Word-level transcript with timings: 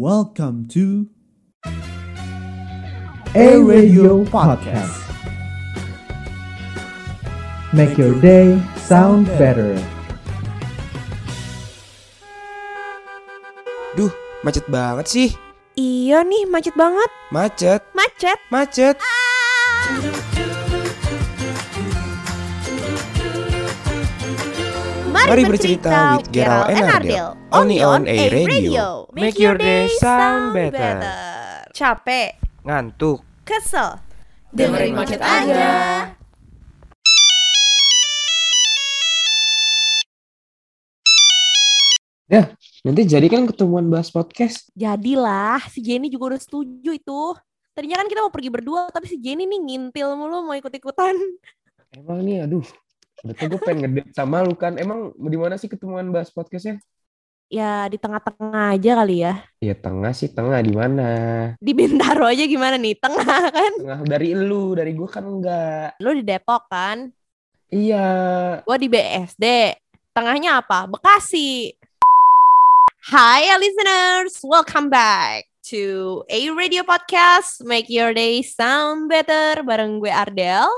Welcome 0.00 0.64
to 0.72 1.12
A 3.36 3.60
Radio 3.60 4.24
Podcast. 4.24 4.96
Make 7.76 8.00
your 8.00 8.16
day 8.16 8.56
sound 8.80 9.28
better. 9.36 9.76
Duh, 13.92 14.08
macet 14.40 14.64
banget 14.72 15.04
sih. 15.04 15.28
Iya 15.76 16.24
nih, 16.24 16.48
macet 16.48 16.72
banget. 16.80 17.12
Macet, 17.28 17.84
Macet. 17.92 18.40
macet. 18.48 18.96
Mari 25.28 25.42
bercerita 25.44 26.16
with 26.16 26.30
Gerald 26.32 26.72
and 26.72 26.86
Ardel. 26.88 27.28
Only 27.52 27.84
on 27.84 28.08
A 28.08 28.30
Radio. 28.30 29.10
Make 29.12 29.36
your 29.36 29.58
day 29.58 29.90
sound 30.00 30.56
better. 30.56 31.02
Capek, 31.76 32.40
Ngantuk. 32.64 33.20
kesel, 33.44 33.98
dengerin 34.54 34.94
macet 34.94 35.20
aja. 35.20 35.72
Nanti 42.80 43.04
jadi 43.04 43.28
kan 43.28 43.44
ketemuan 43.44 43.92
bahas 43.92 44.08
podcast. 44.08 44.72
Jadilah, 44.72 45.60
si 45.68 45.84
Jenny 45.84 46.08
juga 46.08 46.32
udah 46.32 46.40
setuju 46.40 46.96
itu. 46.96 47.22
Tadinya 47.76 48.00
kan 48.00 48.08
kita 48.08 48.24
mau 48.24 48.32
pergi 48.32 48.48
berdua, 48.48 48.88
tapi 48.88 49.04
si 49.04 49.20
Jenny 49.20 49.44
nih 49.44 49.60
ngintil 49.60 50.16
mulu 50.16 50.48
mau 50.48 50.56
ikut-ikutan. 50.56 51.12
Emang 51.92 52.24
nih, 52.24 52.48
aduh. 52.48 52.64
Betul 53.20 53.52
gue 53.52 53.60
pengen 53.60 53.92
ngedate 53.92 54.16
sama 54.16 54.40
lu 54.40 54.56
kan. 54.56 54.80
Emang 54.80 55.12
di 55.12 55.36
mana 55.36 55.60
sih 55.60 55.68
ketemuan 55.68 56.08
bahas 56.08 56.32
podcastnya? 56.32 56.80
Ya 57.50 57.84
di 57.90 57.98
tengah-tengah 57.98 58.78
aja 58.78 58.90
kali 59.02 59.26
ya. 59.26 59.44
Ya 59.58 59.74
tengah 59.74 60.14
sih, 60.14 60.30
tengah 60.30 60.62
di 60.62 60.72
mana? 60.72 61.08
Di 61.58 61.74
Bintaro 61.74 62.24
aja 62.24 62.46
gimana 62.46 62.78
nih? 62.78 62.96
Tengah 62.96 63.42
kan? 63.56 63.72
Tengah 63.76 64.00
dari 64.06 64.32
lu, 64.32 64.72
dari 64.72 64.94
gue 64.96 65.08
kan 65.10 65.26
enggak. 65.26 65.98
Lu 66.00 66.14
di 66.14 66.22
Depok 66.24 66.70
kan? 66.70 67.10
Iya. 67.68 68.08
Gua 68.64 68.76
di 68.80 68.88
BSD. 68.88 69.76
Tengahnya 70.16 70.62
apa? 70.62 70.88
Bekasi. 70.88 71.74
Hi 73.10 73.48
listeners, 73.56 74.44
welcome 74.44 74.92
back 74.92 75.48
to 75.66 76.22
A 76.28 76.52
Radio 76.52 76.84
Podcast. 76.84 77.64
Make 77.64 77.88
your 77.90 78.14
day 78.14 78.44
sound 78.44 79.10
better 79.10 79.64
bareng 79.66 79.98
gue 79.98 80.12
Ardel. 80.12 80.68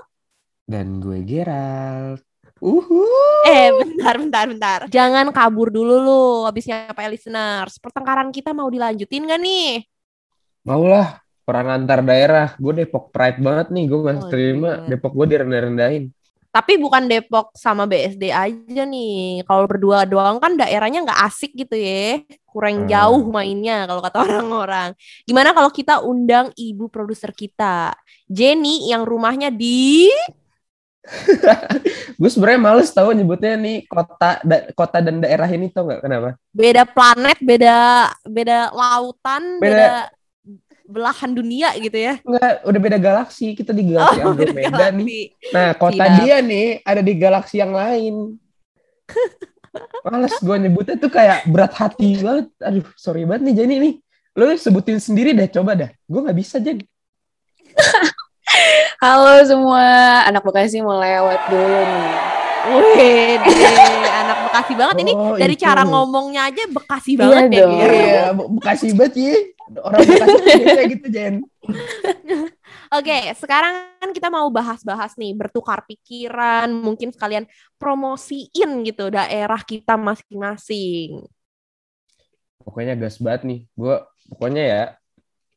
Dan 0.65 1.05
gue 1.05 1.20
Gerald. 1.27 2.32
Uhu. 2.63 3.03
Eh, 3.43 3.75
bentar, 3.75 4.15
bentar, 4.15 4.45
bentar. 4.47 4.79
Jangan 4.87 5.35
kabur 5.35 5.75
dulu 5.75 5.99
lu 5.99 6.23
abis 6.47 6.71
nyapa 6.71 7.11
listeners. 7.11 7.83
Pertengkaran 7.83 8.31
kita 8.31 8.55
mau 8.55 8.71
dilanjutin 8.71 9.27
gak 9.27 9.43
nih? 9.43 9.83
Maulah 10.63 11.19
perang 11.43 11.75
antar 11.75 12.07
daerah. 12.07 12.55
Gue 12.55 12.71
Depok 12.79 13.11
pride 13.11 13.43
banget 13.43 13.75
nih. 13.75 13.85
Gue 13.91 14.01
gak 14.07 14.19
Oh, 14.23 14.31
terima 14.31 14.71
iya. 14.79 14.95
Depok 14.95 15.11
gue 15.11 15.27
direndah-rendahin. 15.35 16.05
Tapi 16.53 16.77
bukan 16.79 17.09
Depok 17.11 17.51
sama 17.57 17.83
BSD 17.83 18.31
aja 18.31 18.83
nih. 18.87 19.43
Kalau 19.43 19.67
berdua 19.67 20.07
doang 20.07 20.39
kan 20.39 20.55
daerahnya 20.55 21.03
nggak 21.03 21.21
asik 21.25 21.57
gitu 21.57 21.75
ya. 21.75 22.23
Kurang 22.47 22.85
Hmm. 22.85 22.89
jauh 22.93 23.25
mainnya 23.27 23.89
kalau 23.91 24.05
kata 24.05 24.23
orang-orang. 24.29 24.95
Gimana 25.27 25.51
kalau 25.51 25.73
kita 25.75 25.99
undang 25.99 26.55
ibu 26.55 26.87
produser 26.87 27.35
kita, 27.35 27.97
Jenny 28.31 28.87
yang 28.87 29.03
rumahnya 29.03 29.51
di 29.51 30.13
gue 32.20 32.31
sebenarnya 32.31 32.61
males 32.62 32.95
tahu 32.95 33.11
nyebutnya 33.11 33.58
nih 33.58 33.91
kota 33.91 34.39
da- 34.47 34.70
kota 34.70 35.03
dan 35.03 35.19
daerah 35.19 35.50
ini 35.50 35.67
tau 35.67 35.83
nggak 35.91 36.00
kenapa? 36.00 36.39
beda 36.55 36.83
planet, 36.86 37.39
beda 37.42 37.77
beda 38.22 38.58
lautan, 38.70 39.58
beda, 39.58 39.75
Beda. 39.75 39.91
belahan 40.86 41.30
dunia 41.34 41.75
gitu 41.75 41.98
ya. 41.98 42.14
Enggak, 42.23 42.53
udah 42.62 42.80
beda 42.80 42.98
galaksi. 43.03 43.47
Kita 43.56 43.75
di 43.75 43.83
galaksi 43.91 44.19
Oh, 44.23 44.30
beda 44.30 44.55
Andromeda 44.55 44.86
nih. 44.95 45.25
Nah, 45.50 45.69
kota 45.75 46.05
Siap. 46.06 46.17
dia 46.23 46.36
nih 46.39 46.67
ada 46.85 47.02
di 47.02 47.12
galaksi 47.18 47.57
yang 47.58 47.73
lain. 47.74 48.14
Males 50.07 50.36
gue 50.39 50.57
nyebutnya 50.58 50.96
tuh 51.01 51.11
kayak 51.11 51.48
berat 51.48 51.73
hati 51.74 52.20
banget. 52.20 52.46
Aduh, 52.61 52.86
sorry 52.95 53.27
banget 53.27 53.42
nih 53.51 53.55
Jenny 53.58 53.77
nih. 53.80 53.95
Lo 54.33 54.48
sebutin 54.55 54.96
sendiri 54.96 55.35
deh, 55.35 55.48
coba 55.51 55.74
dah. 55.74 55.91
Gue 56.07 56.20
nggak 56.23 56.39
bisa, 56.39 56.57
Jen. 56.61 56.79
Halo 58.98 59.42
semua, 59.47 59.86
anak 60.27 60.42
Bekasi 60.42 60.83
mau 60.83 60.98
lewat 60.98 61.41
dulu 61.47 61.79
nih. 61.83 62.11
Wih, 62.63 63.35
anak 64.07 64.39
Bekasi 64.47 64.73
banget 64.79 64.97
ini 65.03 65.13
Oh, 65.14 65.35
dari 65.35 65.55
itu. 65.55 65.63
cara 65.63 65.83
ngomongnya 65.83 66.47
aja 66.47 66.63
Bekasi 66.70 67.14
Iya 67.14 67.20
banget 67.23 67.42
ya. 67.51 67.58
dong. 67.63 67.73
Ger. 67.75 67.91
Iya, 67.92 68.23
Bekasi 68.35 68.89
banget 68.95 69.14
ya. 69.19 69.35
Orang 69.79 70.01
Bekasi 70.05 70.39
biasanya 70.42 70.85
gitu, 70.91 71.07
Jen. 71.11 71.35
Oke, 72.98 73.19
sekarang 73.41 73.75
kan 73.98 74.11
kita 74.13 74.29
mau 74.29 74.47
bahas-bahas 74.53 75.17
nih, 75.17 75.33
bertukar 75.33 75.83
pikiran, 75.89 76.69
mungkin 76.69 77.09
sekalian 77.09 77.48
promosiin 77.80 78.85
gitu 78.85 79.09
daerah 79.09 79.59
kita 79.64 79.97
masing-masing. 79.97 81.24
Pokoknya 82.63 82.95
gas 82.95 83.17
banget 83.19 83.42
nih. 83.48 83.61
Gue 83.74 83.97
pokoknya 84.29 84.63
ya 84.63 84.83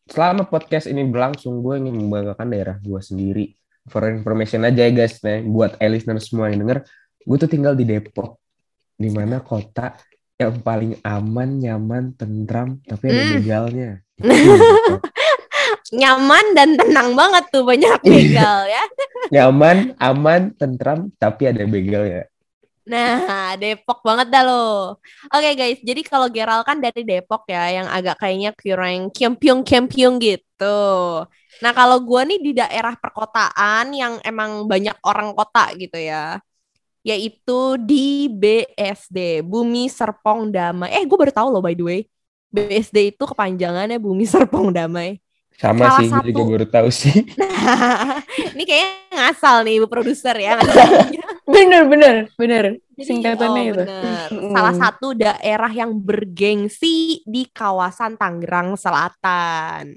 selama 0.05 0.45
podcast 0.45 0.85
ini 0.85 1.01
berlangsung 1.05 1.59
gue 1.59 1.81
ingin 1.81 1.97
membanggakan 1.97 2.47
daerah 2.47 2.77
gue 2.77 3.01
sendiri. 3.01 3.45
For 3.85 4.01
information 4.09 4.65
aja 4.65 4.85
ya 4.85 4.91
guys, 4.91 5.21
nih 5.21 5.45
buat 5.45 5.77
eh, 5.77 5.89
listener 5.89 6.17
semua 6.17 6.49
yang 6.49 6.65
denger, 6.65 6.85
gue 7.21 7.37
tuh 7.37 7.49
tinggal 7.49 7.77
di 7.77 7.85
Depok, 7.85 8.41
di 8.97 9.13
mana 9.13 9.41
kota 9.41 9.93
yang 10.35 10.57
paling 10.59 10.97
aman, 11.01 11.49
nyaman, 11.61 12.03
tentram, 12.17 12.81
tapi 12.81 13.03
ada 13.07 13.21
Hmm. 13.23 13.33
begalnya. 13.39 13.91
Nyaman 15.95 16.45
dan 16.57 16.69
tenang 16.75 17.13
banget 17.13 17.43
tuh 17.53 17.61
banyak 17.61 17.99
Iya. 18.01 18.09
begal 18.09 18.59
ya. 18.65 18.83
nyaman, 19.29 19.77
aman, 19.97 20.41
tentram, 20.57 21.09
tapi 21.17 21.49
ada 21.49 21.61
begalnya. 21.65 22.25
Nah, 22.85 23.57
Depok 23.57 24.05
banget 24.05 24.27
dah 24.29 24.41
lo. 24.45 24.53
Oke 25.33 25.49
guys, 25.57 25.81
jadi 25.81 26.01
kalau 26.05 26.29
Geral 26.29 26.61
kan 26.61 26.77
dari 26.77 27.01
Depok 27.01 27.49
ya, 27.49 27.81
yang 27.81 27.87
agak 27.89 28.21
kayaknya 28.21 28.53
kurang 28.53 29.09
kempiung-kempiung 29.09 30.21
gitu. 30.21 30.77
Nah, 31.63 31.71
kalau 31.73 31.97
gua 32.05 32.21
nih 32.29 32.39
di 32.45 32.51
daerah 32.53 32.93
perkotaan 32.93 33.89
yang 33.89 34.13
emang 34.21 34.69
banyak 34.69 34.93
orang 35.01 35.33
kota 35.33 35.73
gitu 35.81 35.97
ya. 35.97 36.37
Yaitu 37.05 37.77
di 37.81 38.29
BSD, 38.29 39.41
Bumi 39.45 39.89
Serpong 39.89 40.49
Damai. 40.53 40.89
Eh, 41.01 41.03
gue 41.05 41.17
baru 41.17 41.33
tahu 41.33 41.47
loh 41.53 41.61
by 41.61 41.73
the 41.77 41.85
way. 41.85 42.01
BSD 42.53 43.13
itu 43.13 43.23
kepanjangannya 43.25 43.97
Bumi 44.01 44.25
Serpong 44.25 44.73
Damai. 44.73 45.21
Sama 45.55 45.87
Salah 45.87 45.99
sih, 46.03 46.07
gue 46.11 46.31
juga 46.35 46.43
satu. 46.43 46.51
baru 46.51 46.67
tahu 46.67 46.89
sih. 46.91 47.15
ini 48.55 48.63
kayaknya 48.67 48.91
ngasal 49.15 49.63
nih 49.63 49.73
ibu 49.79 49.87
produser 49.87 50.35
ya. 50.35 50.59
Bener, 51.45 51.85
bener, 51.85 52.15
bener. 52.35 52.81
Jadi, 52.97 53.05
Singkatannya 53.05 53.61
oh, 53.61 53.69
itu. 53.69 53.77
bener. 53.85 54.27
Mm. 54.33 54.51
Salah 54.51 54.75
satu 54.75 55.07
daerah 55.13 55.69
yang 55.69 55.93
bergengsi 55.93 57.21
di 57.21 57.45
kawasan 57.53 58.17
Tangerang 58.17 58.73
Selatan. 58.75 59.93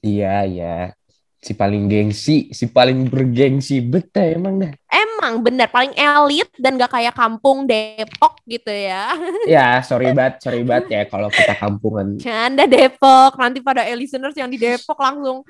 iya, 0.00 0.46
iya. 0.46 0.94
Si 1.42 1.52
paling 1.52 1.90
gengsi, 1.90 2.54
si 2.54 2.70
paling 2.70 3.10
bergengsi. 3.10 3.82
Betul 3.82 4.38
emang 4.38 4.62
dah. 4.62 4.72
Emang 4.86 5.42
bener 5.42 5.66
paling 5.66 5.90
elit 5.92 6.46
dan 6.54 6.78
gak 6.78 6.94
kayak 6.94 7.14
kampung 7.14 7.66
Depok 7.66 8.38
gitu 8.46 8.70
ya. 8.70 9.10
Ya, 9.50 9.82
sorry 9.82 10.14
banget, 10.14 10.38
sorry 10.38 10.62
banget 10.62 10.86
ya 10.88 11.02
kalau 11.04 11.26
kita 11.28 11.58
kampungan. 11.58 12.14
Canda 12.16 12.62
Depok. 12.64 13.34
Nanti 13.36 13.58
pada 13.58 13.82
listeners 13.92 14.38
yang 14.38 14.46
di 14.46 14.56
Depok 14.56 14.96
langsung 14.96 15.42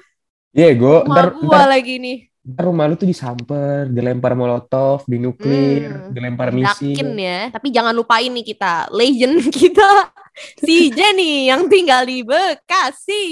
Iya, 0.50 0.76
gue 0.76 0.97
rumah 1.04 1.08
ntar, 1.08 1.26
ntar, 1.41 1.64
lagi 1.66 1.97
nih. 1.97 2.19
ntar 2.42 2.64
rumah 2.69 2.84
lu 2.84 2.97
tuh 2.97 3.08
disamper, 3.08 3.88
dilempar 3.88 4.32
molotov, 4.32 5.04
dinuklir, 5.04 6.08
Hmm, 6.08 6.12
dilempar 6.12 6.52
Yakin 6.52 6.60
misil. 6.92 7.08
ya. 7.16 7.38
Tapi 7.48 7.69
jangan 7.69 7.92
lupain 7.92 8.28
nih 8.28 8.44
kita 8.44 8.88
legend 8.92 9.44
kita 9.60 10.12
si 10.58 10.88
Jenny 10.88 11.48
yang 11.48 11.69
tinggal 11.69 12.04
di 12.04 12.20
Bekasi. 12.20 13.25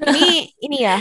Ini 0.00 0.28
ini 0.60 0.78
ya. 0.82 0.98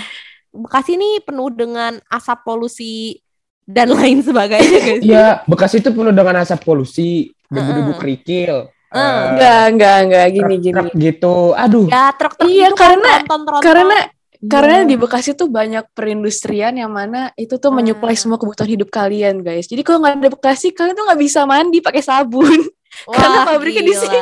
Bekasi 0.50 0.98
ini 0.98 1.22
penuh 1.22 1.50
dengan 1.50 2.02
asap 2.08 2.42
polusi 2.42 3.22
dan 3.64 3.92
lain 3.98 4.24
sebagainya 4.24 4.80
guys. 4.80 5.02
Iya, 5.04 5.28
Bekasi 5.46 5.80
itu 5.80 5.92
penuh 5.92 6.10
dengan 6.12 6.42
asap 6.42 6.64
polusi, 6.64 7.30
debu-debu 7.48 7.94
kerikil. 7.98 8.72
Heeh. 8.88 9.04
eh, 9.04 9.24
Enggak, 9.36 9.64
enggak, 9.70 9.98
enggak, 10.08 10.26
gini, 10.32 10.40
truk- 10.48 10.64
gini. 10.64 10.74
truk 10.74 10.90
gitu. 10.96 11.36
Aduh, 11.54 11.86
Ya 11.88 12.06
truk-truk 12.16 12.48
Iya, 12.48 12.68
itu 12.68 12.76
kan 12.76 12.88
karena- 12.96 13.16
tronton-tronton. 13.20 13.64
Karena 13.64 13.98
karena 14.40 14.76
Iya. 14.80 14.88
di 14.88 14.96
Bekasi 14.96 15.30
tuh 15.34 15.50
banyak 15.50 15.86
perindustrian 15.92 16.72
yang 16.72 16.94
mana 16.94 17.34
itu 17.36 17.58
tuh 17.58 17.70
Ah. 17.70 17.76
menyuplai 17.76 18.14
semua 18.14 18.38
kebutuhan 18.38 18.70
hidup 18.72 18.88
kalian, 18.88 19.42
guys. 19.42 19.68
Jadi 19.68 19.82
kalau 19.82 20.00
nggak 20.00 20.16
ada 20.16 20.30
Bekasi, 20.32 20.72
kalian 20.72 20.96
tuh 20.96 21.04
nggak 21.04 21.22
bisa 21.22 21.44
mandi 21.44 21.82
pakai 21.82 22.02
sabun. 22.02 22.48
karena 23.14 23.38
Wah, 23.44 23.46
pabriknya 23.46 23.84
di 23.84 23.94
sini. 23.94 24.18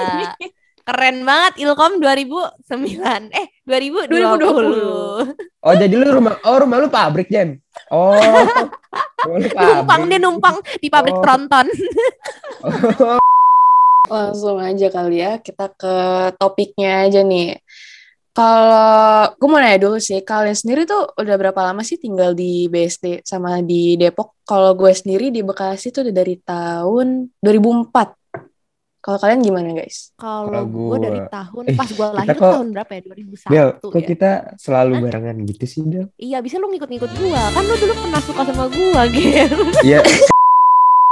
Keren 0.86 1.26
banget 1.26 1.66
Ilkom 1.66 1.98
2009. 1.98 3.34
Eh, 3.34 3.50
2020. 3.66 4.06
2020. 4.06 5.34
oh 5.66 5.74
jadi 5.74 5.94
lu 5.98 6.06
rumah, 6.14 6.38
oh 6.46 6.62
rumah 6.62 6.78
lu 6.78 6.94
pabrik 6.94 7.26
Jen. 7.26 7.58
Oh, 7.90 8.14
numpang 9.26 10.06
dia 10.06 10.22
numpang 10.22 10.62
di 10.78 10.86
pabrik 10.94 11.18
Oh. 11.18 11.26
tronton. 11.26 11.66
Langsung 14.14 14.62
aja 14.62 14.88
kali 14.94 15.26
ya, 15.26 15.42
kita 15.42 15.74
ke 15.74 15.96
topiknya 16.38 17.10
aja 17.10 17.26
nih. 17.26 17.58
Kalau 18.36 19.32
gue 19.40 19.48
mau 19.48 19.58
nanya 19.58 19.90
dulu 19.90 19.98
sih, 19.98 20.22
kalian 20.22 20.54
sendiri 20.54 20.86
tuh 20.86 21.08
udah 21.18 21.36
berapa 21.40 21.72
lama 21.72 21.82
sih 21.82 21.98
tinggal 21.98 22.36
di 22.36 22.68
BSD 22.70 23.26
sama 23.26 23.64
di 23.66 23.98
Depok? 23.98 24.38
Kalau 24.46 24.78
gue 24.78 24.92
sendiri 24.94 25.34
di 25.34 25.42
Bekasi 25.42 25.90
tuh 25.90 26.06
udah 26.06 26.14
dari 26.14 26.36
tahun 26.44 27.32
2004. 27.42 27.90
Kalau 29.06 29.22
kalian 29.22 29.38
gimana 29.40 29.70
guys? 29.72 30.10
Kalau 30.18 30.66
gue 30.66 30.82
gua- 30.90 30.98
dari 30.98 31.22
tahun 31.30 31.64
Eh, 31.70 31.76
pas 31.78 31.86
gue 31.88 32.08
lahir 32.10 32.34
kok- 32.34 32.54
tahun 32.58 32.68
berapa 32.74 32.90
ya? 32.90 33.02
2001 33.06 33.54
Del, 33.54 33.70
kok 33.78 33.94
ya. 33.96 34.08
kita 34.10 34.30
selalu 34.58 34.92
Hah? 34.92 35.02
barengan 35.06 35.38
gitu 35.46 35.66
sih, 35.70 35.82
Del? 35.86 36.10
Iya, 36.18 36.42
bisa 36.42 36.58
lu 36.58 36.66
ngikut-ngikut 36.68 37.12
gua. 37.16 37.44
Kan 37.54 37.64
lu 37.64 37.76
dulu 37.78 37.94
pernah 37.96 38.22
suka 38.26 38.42
sama 38.44 38.66
gua, 38.66 39.02
Ger. 39.08 39.52
Iya, 39.86 40.02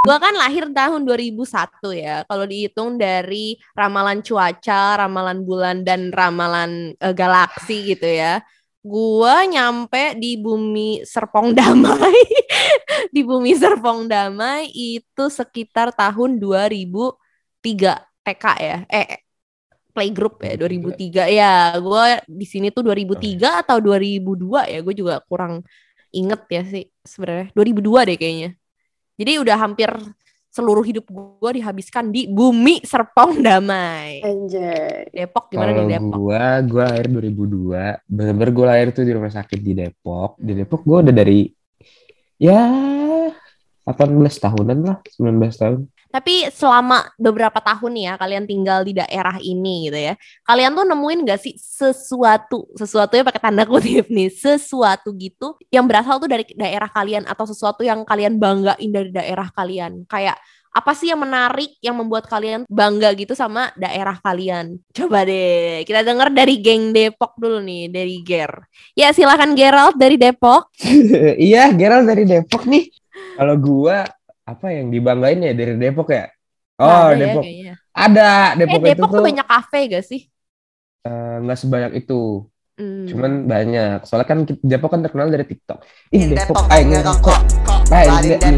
Gua 0.04 0.19
kan 0.19 0.36
lahir 0.36 0.68
tahun 0.68 1.06
2001 1.06 1.95
ya. 1.95 2.28
Kalau 2.28 2.44
dihitung 2.44 2.98
dari 2.98 3.56
ramalan 3.72 4.19
cuaca, 4.19 5.00
ramalan 5.00 5.45
bulan 5.45 5.86
dan 5.86 6.12
ramalan 6.12 6.92
eh, 6.92 7.13
galaksi 7.13 7.94
gitu 7.94 8.04
ya. 8.04 8.42
Gua 8.81 9.48
nyampe 9.48 10.18
di 10.18 10.36
bumi 10.36 11.07
Serpong 11.07 11.56
Damai. 11.56 12.19
di 13.16 13.22
bumi 13.24 13.56
Serpong 13.56 14.10
Damai 14.10 14.68
itu 14.74 15.30
sekitar 15.31 15.95
tahun 15.95 16.36
2003 16.36 17.22
TK 17.63 18.45
ya. 18.60 18.77
Eh 18.92 19.24
playgroup 19.94 20.42
ya 20.42 20.57
2003 20.57 21.30
ya. 21.31 21.54
Gua 21.80 22.19
di 22.25 22.45
sini 22.50 22.74
tuh 22.74 22.83
2003 22.83 23.63
atau 23.63 23.77
2002 23.80 24.74
ya. 24.74 24.80
Gue 24.83 24.95
juga 24.98 25.21
kurang 25.24 25.63
inget 26.12 26.42
ya 26.50 26.62
sih 26.68 26.83
sebenarnya. 27.06 27.54
2002 27.56 28.10
deh 28.10 28.18
kayaknya. 28.18 28.50
Jadi 29.13 29.31
udah 29.39 29.57
hampir 29.62 29.89
seluruh 30.54 30.86
hidup 30.86 31.10
gue 31.10 31.51
dihabiskan 31.57 32.13
di 32.13 32.30
bumi 32.30 32.86
Serpong 32.86 33.42
Damai. 33.42 34.21
Anjay. 34.21 35.09
Depok 35.09 35.50
gimana 35.50 35.74
kalau 35.74 35.89
di 35.89 35.94
Depok? 35.98 36.13
gua, 36.13 36.45
gua 36.62 36.83
lahir 36.94 37.07
2002. 37.09 38.06
Bener-bener 38.06 38.50
gua 38.54 38.66
lahir 38.77 38.88
tuh 38.94 39.01
di 39.01 39.13
rumah 39.18 39.33
sakit 39.33 39.59
di 39.62 39.74
Depok. 39.74 40.38
Di 40.38 40.54
Depok 40.54 40.81
gua 40.86 41.01
udah 41.01 41.13
dari 41.13 41.50
ya 42.38 42.62
18 43.83 44.13
tahunan 44.38 44.80
lah, 44.86 44.98
19 45.09 45.57
tahun. 45.57 45.81
Tapi 46.13 46.54
selama 46.54 47.10
beberapa 47.18 47.57
tahun 47.57 47.89
nih 47.98 48.06
ya 48.06 48.13
kalian 48.21 48.45
tinggal 48.45 48.86
di 48.86 48.94
daerah 48.94 49.42
ini 49.42 49.89
gitu 49.89 49.98
ya. 49.98 50.13
Kalian 50.45 50.77
tuh 50.77 50.86
nemuin 50.86 51.25
gak 51.25 51.42
sih 51.42 51.57
sesuatu, 51.57 52.69
sesuatunya 52.77 53.25
pakai 53.25 53.42
tanda 53.42 53.65
kutip 53.65 54.13
nih, 54.13 54.30
sesuatu 54.30 55.10
gitu 55.18 55.57
yang 55.74 55.89
berasal 55.89 56.21
tuh 56.21 56.30
dari 56.30 56.45
daerah 56.54 56.86
kalian 56.86 57.25
atau 57.25 57.50
sesuatu 57.50 57.81
yang 57.81 58.06
kalian 58.06 58.38
banggain 58.38 58.94
dari 58.94 59.10
daerah 59.10 59.50
kalian. 59.50 60.06
Kayak 60.06 60.38
apa 60.74 60.98
sih 60.98 61.10
yang 61.13 61.21
menarik 61.21 61.77
yang 61.86 61.94
membuat 61.94 62.25
kalian 62.25 62.66
bangga 62.66 63.13
gitu 63.13 63.38
sama 63.38 63.69
daerah 63.74 64.18
kalian? 64.21 64.81
Coba 64.94 65.25
deh, 65.25 65.86
kita 65.86 66.01
denger 66.01 66.30
dari 66.30 66.62
geng 66.62 66.94
Depok 66.94 67.38
dulu 67.38 67.57
nih, 67.62 67.89
dari 67.89 68.21
Ger. 68.25 68.54
Ya 68.98 69.13
silakan 69.13 69.54
Gerald 69.54 69.98
dari 69.98 70.18
Depok. 70.18 70.74
iya, 71.50 71.69
Gerald 71.74 72.06
dari 72.06 72.25
Depok 72.25 72.66
nih. 72.69 72.89
Kalau 73.38 73.56
gua 73.57 74.06
apa 74.44 74.68
yang 74.75 74.92
dibanggain 74.92 75.40
ya 75.40 75.54
dari 75.56 75.74
Depok 75.80 76.10
ya? 76.12 76.28
Oh, 76.80 77.10
Ada 77.10 77.16
ya 77.16 77.19
Depok. 77.22 77.44
kayaknya. 77.44 77.74
Ada, 77.94 78.28
Eh 78.28 78.57
Depok, 78.60 78.81
itu 78.84 78.90
Depok 78.92 79.10
tuh 79.10 79.18
tuh 79.18 79.25
banyak 79.30 79.48
kafe 79.48 79.80
gak 79.90 80.06
sih? 80.06 80.22
eh, 81.04 81.36
nggak 81.44 81.60
sebanyak 81.60 81.92
itu. 82.00 82.48
Hmm. 82.74 83.06
Cuman 83.06 83.31
banyak. 83.45 83.98
Soalnya 84.07 84.28
kan 84.28 84.40
Depok 84.48 84.90
kan 84.92 85.01
terkenal 85.06 85.28
dari 85.30 85.45
TikTok. 85.45 85.80
Ih, 86.10 86.24
Depok 86.31 86.57
Depok 86.57 86.66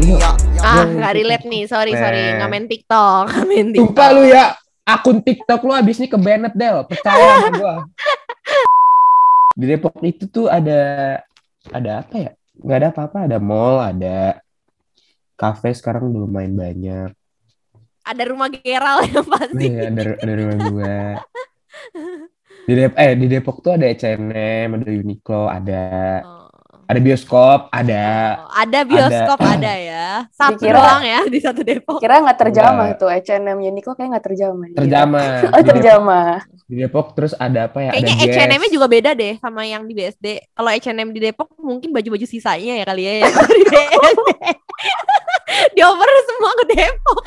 yuk. 0.00 0.20
iya. 0.20 0.30
Ah, 0.62 0.84
nggak 0.88 1.12
relate 1.12 1.44
nih. 1.46 1.62
Sorry, 1.68 1.92
sorry. 1.92 2.22
Nah. 2.22 2.32
Nggak 2.40 2.50
main 2.50 2.66
TikTok. 2.66 3.22
Nggak 3.28 3.46
main 3.46 3.66
TikTok. 3.74 3.86
Sumpah 3.92 4.08
lu 4.14 4.22
ya, 4.24 4.44
akun 4.88 5.18
TikTok 5.20 5.60
lu 5.66 5.72
abis 5.76 5.96
ini 6.00 6.08
ke 6.08 6.18
Bennett 6.18 6.54
Del, 6.56 6.78
percaya 6.88 7.24
sama 7.44 7.50
gua. 7.58 7.74
Di 9.56 9.64
Depok 9.68 10.00
itu 10.04 10.24
tuh 10.28 10.46
ada 10.48 10.80
ada 11.72 11.90
apa 12.00 12.14
ya? 12.16 12.30
Nggak 12.56 12.78
ada 12.80 12.88
apa-apa, 12.92 13.18
ada 13.28 13.36
mall, 13.36 13.76
ada 13.84 14.40
kafe 15.36 15.70
sekarang 15.70 16.08
udah 16.08 16.20
lumayan 16.22 16.52
banyak. 16.52 17.12
Ada 18.02 18.22
rumah 18.24 18.48
Geral 18.48 19.02
yang 19.04 19.26
pasti. 19.26 19.54
Nih, 19.58 19.72
ada 19.84 20.02
ada 20.14 20.32
rumah 20.32 20.56
gua. 20.64 20.98
Di 22.62 22.72
Depok, 22.72 22.96
eh 22.96 23.12
di 23.14 23.26
Depok 23.26 23.56
tuh 23.60 23.72
ada 23.72 23.86
H&M, 23.86 24.28
ada 24.72 24.88
Uniqlo, 24.88 25.46
ada 25.46 25.82
Oh. 26.20 26.46
ada 26.84 26.98
bioskop, 26.98 27.60
ada 27.68 28.02
Oh, 28.40 28.50
ada 28.52 28.78
bioskop 28.82 29.38
ada, 29.40 29.72
ya. 29.76 30.06
Satu 30.30 30.54
Dikira- 30.56 30.78
doang 30.78 31.02
ya 31.02 31.20
di 31.24 31.38
satu 31.38 31.60
Depok. 31.60 31.98
Kira 31.98 32.18
nggak 32.20 32.38
terjamah 32.40 32.94
tuh 32.94 33.06
H&M 33.08 33.58
Uniqlo 33.60 33.92
kayak 33.92 34.10
nggak 34.12 34.24
terjamah. 34.24 34.68
terjamah. 34.72 35.30
Oh 35.50 35.58
Di 35.58 35.66
terjamah. 35.68 36.30
di 36.64 36.74
Depok 36.76 37.06
terus 37.12 37.34
ada 37.36 37.66
apa 37.66 37.78
ya? 37.80 37.90
Kayaknya 37.90 38.14
ada 38.16 38.22
Guess. 38.24 38.38
H&M-nya 38.40 38.70
juga 38.72 38.86
beda 38.86 39.10
deh 39.12 39.34
sama 39.36 39.62
yang 39.62 39.82
di 39.82 39.94
BSD. 39.94 40.26
Kalau 40.52 40.70
H&M 40.70 41.08
di 41.10 41.20
Depok 41.20 41.54
mungkin 41.58 41.90
baju-baju 41.90 42.22
sisanya 42.24 42.74
ya 42.76 42.84
kali 42.84 43.02
ya 43.02 43.12
yang 43.20 43.30
dari 43.34 43.62
BSD. 43.62 43.78
Dioper 45.76 46.08
semua 46.26 46.50
ke 46.56 46.64
Depok. 46.74 47.18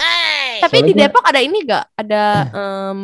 Tapi 0.59 0.77
Soalnya 0.79 0.89
di 0.89 0.93
Depok 0.95 1.23
ada 1.25 1.39
ini 1.41 1.57
gak? 1.65 1.85
Ada 1.95 2.23
em, 2.53 3.01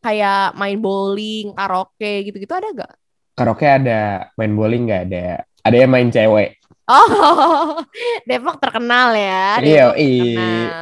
kayak 0.00 0.56
main 0.56 0.78
bowling, 0.80 1.52
karaoke 1.54 2.12
gitu-gitu 2.28 2.52
ada 2.52 2.68
gak? 2.72 2.92
Karaoke 3.36 3.64
ada, 3.64 4.28
main 4.36 4.52
bowling 4.52 4.84
nggak 4.84 5.02
ada. 5.08 5.28
Ada 5.64 5.76
yang 5.76 5.90
main 5.92 6.08
cewek. 6.12 6.60
Oh, 6.90 7.06
Depok 8.28 8.58
terkenal 8.58 9.14
ya. 9.14 9.62
Iya, 9.62 9.86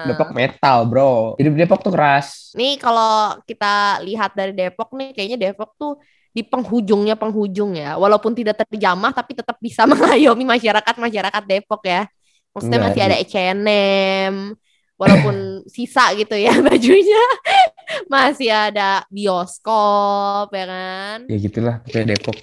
Depok 0.09 0.33
metal, 0.33 0.89
bro. 0.89 1.37
Hidup 1.37 1.53
di 1.53 1.61
Depok 1.61 1.85
tuh 1.85 1.93
keras. 1.93 2.57
Nih 2.57 2.81
kalau 2.81 3.37
kita 3.45 4.01
lihat 4.01 4.33
dari 4.33 4.57
Depok 4.57 4.97
nih, 4.97 5.13
kayaknya 5.13 5.39
Depok 5.51 5.77
tuh 5.77 6.01
di 6.33 6.41
penghujungnya 6.41 7.13
penghujung 7.13 7.77
ya. 7.77 8.01
Walaupun 8.01 8.33
tidak 8.33 8.65
terjamah, 8.65 9.13
tapi 9.13 9.37
tetap 9.37 9.61
bisa 9.61 9.85
mengayomi 9.91 10.49
masyarakat 10.49 10.95
masyarakat 10.97 11.43
Depok 11.45 11.85
ya. 11.85 12.09
Maksudnya 12.57 12.79
Enggak, 12.81 12.91
masih 12.93 13.03
ada 13.05 13.17
H&M, 13.19 14.35
walaupun 14.99 15.37
sisa 15.75 16.11
gitu 16.19 16.35
ya 16.35 16.53
bajunya. 16.67 17.25
Masih 18.11 18.51
ada 18.53 19.05
bioskop 19.09 20.53
ya 20.53 20.67
kan. 20.69 21.19
Ya 21.31 21.37
gitulah, 21.41 21.81
pokoknya 21.85 22.17
Depok. 22.17 22.37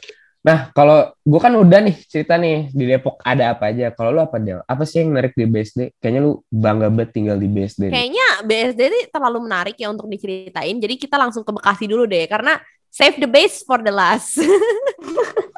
Nah, 0.45 0.69
kalau 0.77 1.09
gue 1.25 1.41
kan 1.41 1.49
udah 1.57 1.79
nih 1.81 1.97
cerita 2.05 2.37
nih 2.37 2.69
di 2.69 2.85
Depok 2.85 3.17
ada 3.25 3.57
apa 3.57 3.73
aja. 3.73 3.89
Kalau 3.97 4.13
lu 4.13 4.21
apa 4.21 4.37
Del? 4.37 4.61
Apa 4.69 4.85
sih 4.85 5.01
yang 5.01 5.09
menarik 5.09 5.33
di 5.33 5.49
BSD? 5.49 5.97
Kayaknya 5.97 6.21
lu 6.21 6.45
bangga 6.53 6.93
banget 6.93 7.09
tinggal 7.17 7.37
di 7.41 7.49
BSD. 7.49 7.89
nih. 7.89 7.93
Kayaknya 7.93 8.27
BSD 8.45 8.81
ini 8.85 8.99
terlalu 9.09 9.39
menarik 9.41 9.73
ya 9.73 9.89
untuk 9.89 10.05
diceritain. 10.05 10.77
Jadi 10.77 11.01
kita 11.01 11.17
langsung 11.17 11.41
ke 11.41 11.49
Bekasi 11.49 11.89
dulu 11.89 12.05
deh, 12.05 12.29
karena 12.29 12.61
save 12.93 13.17
the 13.17 13.25
base 13.25 13.65
for 13.65 13.81
the 13.81 13.89
last. 13.89 14.37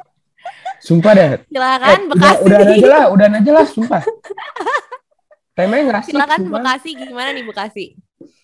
Sumpah 0.78 1.12
dah. 1.12 1.28
Silakan 1.46 1.90
Eh, 1.90 2.08
Bekasi. 2.10 2.40
Udah, 2.46 2.58
udah 2.58 2.58
aja 2.72 2.88
lah, 2.88 3.04
udah 3.10 3.26
aja 3.34 3.50
lah, 3.52 3.66
sumpah. 3.66 4.02
Temanya 5.54 5.82
nggak 5.90 6.00
asik, 6.06 6.12
Silakan 6.14 6.38
sumpah. 6.38 6.54
Bekasi 6.62 6.88
gimana 6.94 7.28
nih 7.34 7.44
Bekasi? 7.44 7.84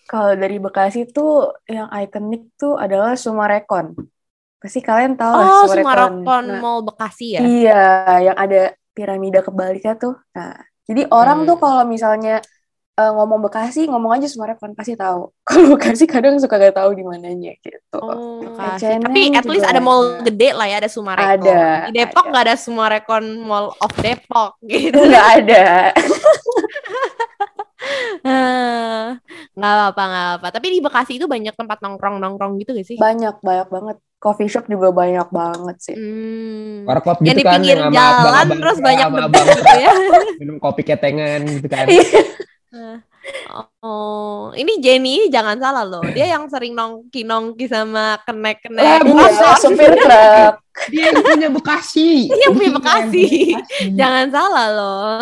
Kalau 0.05 0.31
dari 0.35 0.57
Bekasi 0.59 0.99
tuh 1.09 1.31
yang 1.65 1.87
ikonik 1.89 2.43
tuh 2.59 2.75
adalah 2.75 3.15
Sumarekon. 3.15 3.95
Pasti 4.59 4.79
kalian 4.83 5.15
tahu 5.15 5.33
lah 5.33 5.47
Oh, 5.47 5.65
Sumarekon. 5.71 6.11
Sumarekon 6.27 6.43
Nah, 6.51 6.59
Mall 6.59 6.79
Bekasi 6.83 7.25
ya. 7.37 7.41
Iya, 7.41 7.83
yang 8.31 8.37
ada 8.37 8.61
piramida 8.91 9.39
kebaliknya 9.39 9.95
tuh. 9.95 10.19
Nah, 10.35 10.55
jadi 10.85 11.07
orang 11.09 11.43
Hmm. 11.43 11.47
tuh 11.49 11.57
kalau 11.57 11.83
misalnya 11.87 12.43
eh, 12.95 13.11
ngomong 13.11 13.39
Bekasi, 13.41 13.85
ngomong 13.85 14.11
aja 14.13 14.25
Sumarekon 14.25 14.71
pasti 14.71 14.95
tahu. 14.95 15.27
Kalau 15.47 15.67
Bekasi 15.71 16.03
kadang 16.05 16.35
suka 16.37 16.55
gak 16.55 16.75
tahu 16.75 16.91
di 16.91 17.03
mananya 17.03 17.51
gitu. 17.57 17.97
Oh, 17.97 18.39
Bekasi. 18.41 18.97
Tapi 18.97 19.31
at 19.31 19.45
least 19.45 19.63
ada 19.63 19.79
mall 19.79 20.15
ada. 20.15 20.23
gede 20.23 20.49
lah 20.51 20.65
ya, 20.65 20.77
ada 20.77 20.87
Sumarekon. 20.87 21.43
Ada, 21.43 21.59
Di 21.85 21.91
Depok 21.93 22.23
ada. 22.23 22.29
nggak 22.29 22.43
ada 22.43 22.55
Sumarekon 22.55 23.23
Mall 23.37 23.67
of 23.75 23.91
Depok 23.95 24.55
gitu. 24.65 24.99
Nggak 25.01 25.27
ada. 25.39 25.63
Ah, 28.23 29.05
Nggak 29.55 29.71
apa-apa, 29.71 30.03
nggak 30.03 30.27
apa. 30.33 30.47
Tapi 30.51 30.67
di 30.69 30.79
Bekasi 30.79 31.11
itu 31.15 31.25
banyak 31.25 31.53
tempat 31.53 31.79
nongkrong-nongkrong 31.79 32.57
gitu 32.57 32.73
gak 32.73 32.83
sih? 32.85 32.97
Banyak, 32.97 33.39
banyak 33.39 33.69
banget. 33.69 33.97
Coffee 34.15 34.49
shop 34.49 34.65
juga 34.65 34.89
banyak 34.89 35.27
banget 35.29 35.77
sih. 35.79 35.93
Hmm. 35.93 36.81
Warkop 36.83 37.21
Yang 37.21 37.27
gitu 37.27 37.37
di 37.37 37.43
kan, 37.43 37.53
pinggir 37.53 37.77
sama 37.77 37.91
jalan 37.91 38.09
abang-abang- 38.17 38.57
terus 38.57 38.77
ya, 38.77 38.83
banyak 38.83 39.05
abang-abang 39.05 39.31
debat 39.37 39.55
gitu 39.55 39.77
ya. 39.77 39.91
minum 40.39 40.55
kopi 40.57 40.81
ketengan 40.81 41.39
gitu 41.45 41.67
kan. 41.67 41.85
Oh, 43.81 44.53
ini 44.53 44.77
Jenny 44.81 45.29
jangan 45.33 45.57
salah 45.57 45.81
loh. 45.85 46.05
Dia 46.13 46.37
yang 46.37 46.45
sering 46.45 46.77
nongki-nongki 46.77 47.65
sama 47.65 48.21
kenek-kenek. 48.21 49.01
bukan. 49.05 49.29
Iya, 49.33 49.49
supir 49.57 49.93
truk. 49.97 50.53
Dia 50.91 51.09
yang 51.09 51.23
punya 51.23 51.49
Bekasi. 51.49 52.29
Dia 52.29 52.41
yang 52.49 52.53
punya 52.53 52.71
Bekasi. 52.77 53.25
Jangan 53.97 54.25
salah 54.29 54.67
loh. 54.69 55.17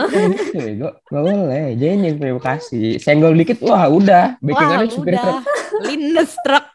Bego, 0.52 0.90
gak 1.00 1.24
boleh. 1.24 1.66
Jangan 1.80 2.00
yang 2.04 2.16
punya 2.20 2.34
Bekasi. 2.36 2.84
Senggol 3.00 3.38
dikit, 3.40 3.64
wah 3.64 3.88
udah. 3.88 4.36
Backingannya 4.44 4.92
supir 4.92 5.16
udah. 5.16 5.24
truk. 5.24 5.42
Lindes 5.88 6.32
truk. 6.44 6.66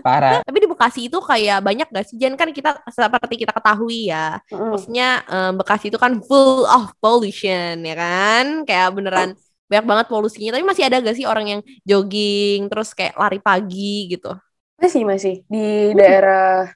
Parah. 0.00 0.40
Tapi 0.46 0.56
di 0.64 0.68
Bekasi 0.70 1.00
itu 1.12 1.18
kayak 1.20 1.60
banyak 1.60 1.88
gak 1.92 2.04
sih? 2.08 2.16
Jen 2.16 2.38
kan 2.40 2.48
kita 2.54 2.80
seperti 2.88 3.34
kita 3.36 3.52
ketahui 3.52 4.08
ya. 4.08 4.40
Mm. 4.48 4.68
Maksudnya 4.72 5.08
em, 5.28 5.52
Bekasi 5.60 5.92
itu 5.92 5.98
kan 6.00 6.16
full 6.24 6.64
of 6.64 6.94
pollution 7.02 7.84
ya 7.84 7.94
kan? 7.98 8.64
Kayak 8.64 8.88
beneran 8.96 9.30
banyak 9.70 9.86
banget 9.86 10.06
polusinya. 10.10 10.58
Tapi 10.58 10.64
masih 10.66 10.84
ada 10.90 10.98
gak 10.98 11.14
sih 11.14 11.24
orang 11.24 11.46
yang 11.46 11.60
jogging 11.86 12.66
terus 12.66 12.90
kayak 12.90 13.14
lari 13.14 13.38
pagi 13.38 14.10
gitu? 14.10 14.34
Masih 14.76 15.06
masih 15.06 15.46
di 15.46 15.94
daerah 15.94 16.66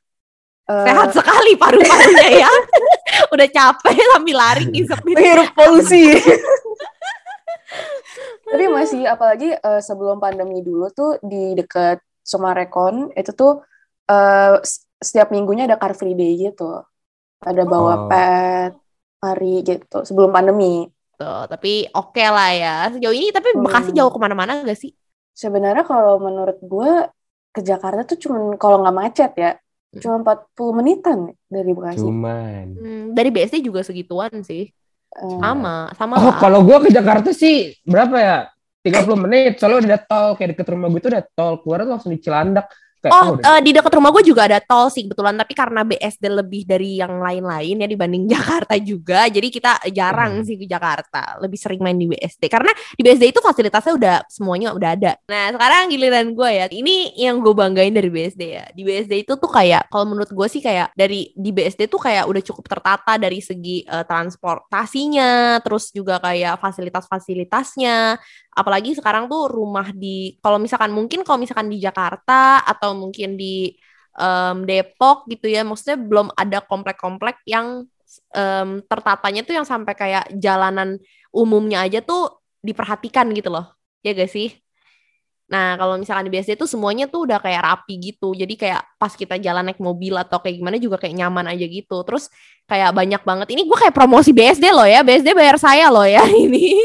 eh, 0.71 0.85
Sehat 0.87 1.11
sekali 1.11 1.59
paru-parunya 1.59 2.47
ya. 2.47 2.51
Udah 3.35 3.49
capek 3.51 3.99
sambil 4.15 4.37
lari 4.39 4.65
ngisep 4.71 5.01
menghirup 5.03 5.51
polusi. 5.53 6.15
Tapi 8.45 8.65
masih 8.71 9.03
apalagi 9.09 9.51
eh, 9.57 9.81
sebelum 9.83 10.23
pandemi 10.23 10.63
dulu 10.63 10.87
tuh 10.95 11.19
di 11.21 11.59
dekat 11.59 11.99
Sumarekon 12.25 13.13
itu 13.13 13.35
tuh 13.35 13.61
s- 14.63 14.87
setiap 14.97 15.29
minggunya 15.29 15.67
ada 15.69 15.77
car 15.77 15.93
free 15.93 16.15
day 16.15 16.39
gitu. 16.39 16.81
Ada 17.45 17.63
bawa 17.69 17.95
Oh. 17.95 18.09
pet, 18.09 18.73
lari 19.21 19.61
gitu 19.61 20.05
sebelum 20.07 20.33
pandemi. 20.33 20.89
Tuh, 21.15 21.47
tapi 21.47 21.87
oke 21.91 22.25
lah 22.27 22.51
ya. 22.51 22.77
Sejauh 22.91 23.15
ini 23.15 23.31
tapi 23.31 23.55
Hmm. 23.55 23.63
Bekasi 23.63 23.91
jauh 23.95 24.11
ke 24.11 24.19
mana-mana 24.19 24.63
gak 24.63 24.79
sih? 24.79 24.91
Sebenarnya 25.35 25.83
kalau 25.83 26.19
menurut 26.23 26.59
gue 26.63 26.91
ke 27.55 27.61
Jakarta 27.63 28.03
tuh 28.03 28.19
cuman 28.19 28.59
kalau 28.59 28.83
nggak 28.83 28.97
macet 28.99 29.33
ya, 29.39 29.51
cuma 30.03 30.19
40 30.23 30.75
menitan 30.75 31.19
dari 31.47 31.71
Bekasi. 31.71 32.03
Cuman. 32.03 32.67
Hmm, 32.75 33.05
dari 33.15 33.31
BSD 33.31 33.63
juga 33.63 33.87
segituan 33.87 34.43
sih. 34.43 34.71
Eh, 35.15 35.39
Sama, 35.39 35.95
sama 35.95 36.19
Oh, 36.19 36.35
kalau 36.43 36.67
gua 36.67 36.83
ke 36.83 36.91
Jakarta 36.91 37.31
sih 37.31 37.79
berapa 37.87 38.17
ya? 38.19 38.39
30 38.83 39.15
menit. 39.17 39.63
Soalnya 39.63 39.95
udah 39.95 40.01
tol 40.03 40.29
kayak 40.35 40.59
deket 40.59 40.67
rumah 40.75 40.91
gue 40.91 41.01
tuh 41.01 41.11
ada 41.15 41.23
tol. 41.23 41.63
Keluar 41.63 41.87
tuh 41.87 41.93
langsung 41.95 42.11
di 42.11 42.19
Cilandak. 42.19 42.67
Kayak, 43.05 43.13
Oh, 43.15 43.37
udah. 43.37 43.45
eh, 43.55 43.61
di 43.61 43.71
dekat 43.71 43.93
rumah 43.93 44.09
gue 44.11 44.25
juga 44.25 44.49
ada 44.49 44.59
tol 44.59 44.89
sih 44.89 45.05
kebetulan, 45.05 45.37
tapi 45.37 45.53
karena 45.53 45.85
BSD 45.85 46.25
lebih 46.27 46.65
dari 46.65 46.97
yang 46.97 47.21
lain-lain 47.21 47.77
ya 47.77 47.87
dibanding 47.87 48.25
Jakarta 48.33 48.73
juga, 48.81 49.29
jadi 49.29 49.45
kita 49.53 49.85
jarang 49.93 50.41
Hmm. 50.41 50.47
sih 50.49 50.57
ke 50.57 50.65
Jakarta, 50.65 51.37
lebih 51.39 51.61
sering 51.61 51.79
main 51.79 51.95
di 51.95 52.09
BSD 52.09 52.49
karena 52.49 52.73
di 52.97 53.05
BSD 53.05 53.29
itu 53.29 53.39
fasilitasnya 53.39 53.93
udah 53.93 54.17
semuanya 54.27 54.73
udah 54.73 54.91
ada. 54.97 55.13
Nah 55.29 55.53
sekarang 55.53 55.93
giliran 55.93 56.33
gue 56.33 56.49
ya, 56.49 56.67
ini 56.73 57.13
yang 57.15 57.45
gue 57.45 57.53
banggain 57.53 57.93
dari 57.93 58.09
BSD 58.09 58.43
ya. 58.43 58.65
Di 58.73 58.81
BSD 58.81 59.13
itu 59.21 59.37
tuh 59.37 59.51
kayak, 59.51 59.93
kalau 59.93 60.09
menurut 60.09 60.33
gue 60.33 60.47
sih 60.49 60.65
kayak 60.65 60.97
dari 60.97 61.29
di 61.37 61.53
BSD 61.53 61.87
tuh 61.87 62.01
kayak 62.01 62.25
udah 62.25 62.41
cukup 62.41 62.65
tertata 62.65 63.21
dari 63.21 63.45
segi 63.45 63.85
eh, 63.85 64.05
transportasinya, 64.09 65.61
terus 65.61 65.93
juga 65.93 66.17
kayak 66.19 66.57
fasilitas-fasilitasnya, 66.57 68.17
apalagi 68.55 68.95
sekarang 68.99 69.27
tuh 69.31 69.51
rumah 69.51 69.91
di 69.93 70.39
kalau 70.43 70.59
misalkan 70.63 70.91
mungkin 70.95 71.21
kalau 71.27 71.39
misalkan 71.43 71.69
di 71.69 71.79
Jakarta 71.83 72.63
atau 72.65 72.95
mungkin 72.97 73.37
di 73.37 73.75
em, 74.19 74.57
Depok 74.69 75.27
gitu 75.31 75.47
ya 75.51 75.61
maksudnya 75.67 75.99
belum 75.99 76.29
ada 76.39 76.63
komplek-komplek 76.65 77.43
yang 77.51 77.87
em, 78.35 78.81
tertatanya 78.87 79.41
tuh 79.47 79.55
yang 79.59 79.67
sampai 79.67 79.95
kayak 79.99 80.25
jalanan 80.39 80.99
umumnya 81.35 81.83
aja 81.85 81.99
tuh 82.01 82.41
diperhatikan 82.65 83.29
gitu 83.37 83.51
loh. 83.53 83.75
Ya 84.05 84.15
gak 84.17 84.31
sih 84.33 84.64
Nah, 85.45 85.77
kalau 85.77 86.01
misalkan 86.01 86.25
di 86.25 86.33
BSD 86.33 86.57
tuh 86.57 86.65
semuanya 86.65 87.05
tuh 87.05 87.29
udah 87.29 87.37
kayak 87.37 87.63
rapi 87.69 88.01
gitu. 88.01 88.33
Jadi 88.33 88.57
kayak 88.57 88.81
pas 88.97 89.13
kita 89.13 89.37
jalan 89.37 89.69
naik 89.69 89.77
mobil 89.77 90.17
atau 90.17 90.41
kayak 90.41 90.57
gimana 90.57 90.77
juga 90.81 90.97
kayak 90.97 91.21
nyaman 91.21 91.53
aja 91.53 91.67
gitu. 91.69 92.01
Terus 92.01 92.33
kayak 92.65 92.97
banyak 92.97 93.23
banget. 93.23 93.47
Ini 93.53 93.63
gue 93.69 93.77
kayak 93.77 93.93
promosi 93.93 94.33
BSD 94.33 94.65
loh 94.73 94.89
ya. 94.89 95.05
BSD 95.05 95.37
bayar 95.37 95.61
saya 95.61 95.93
loh 95.93 96.09
ya 96.09 96.25
ini. 96.25 96.81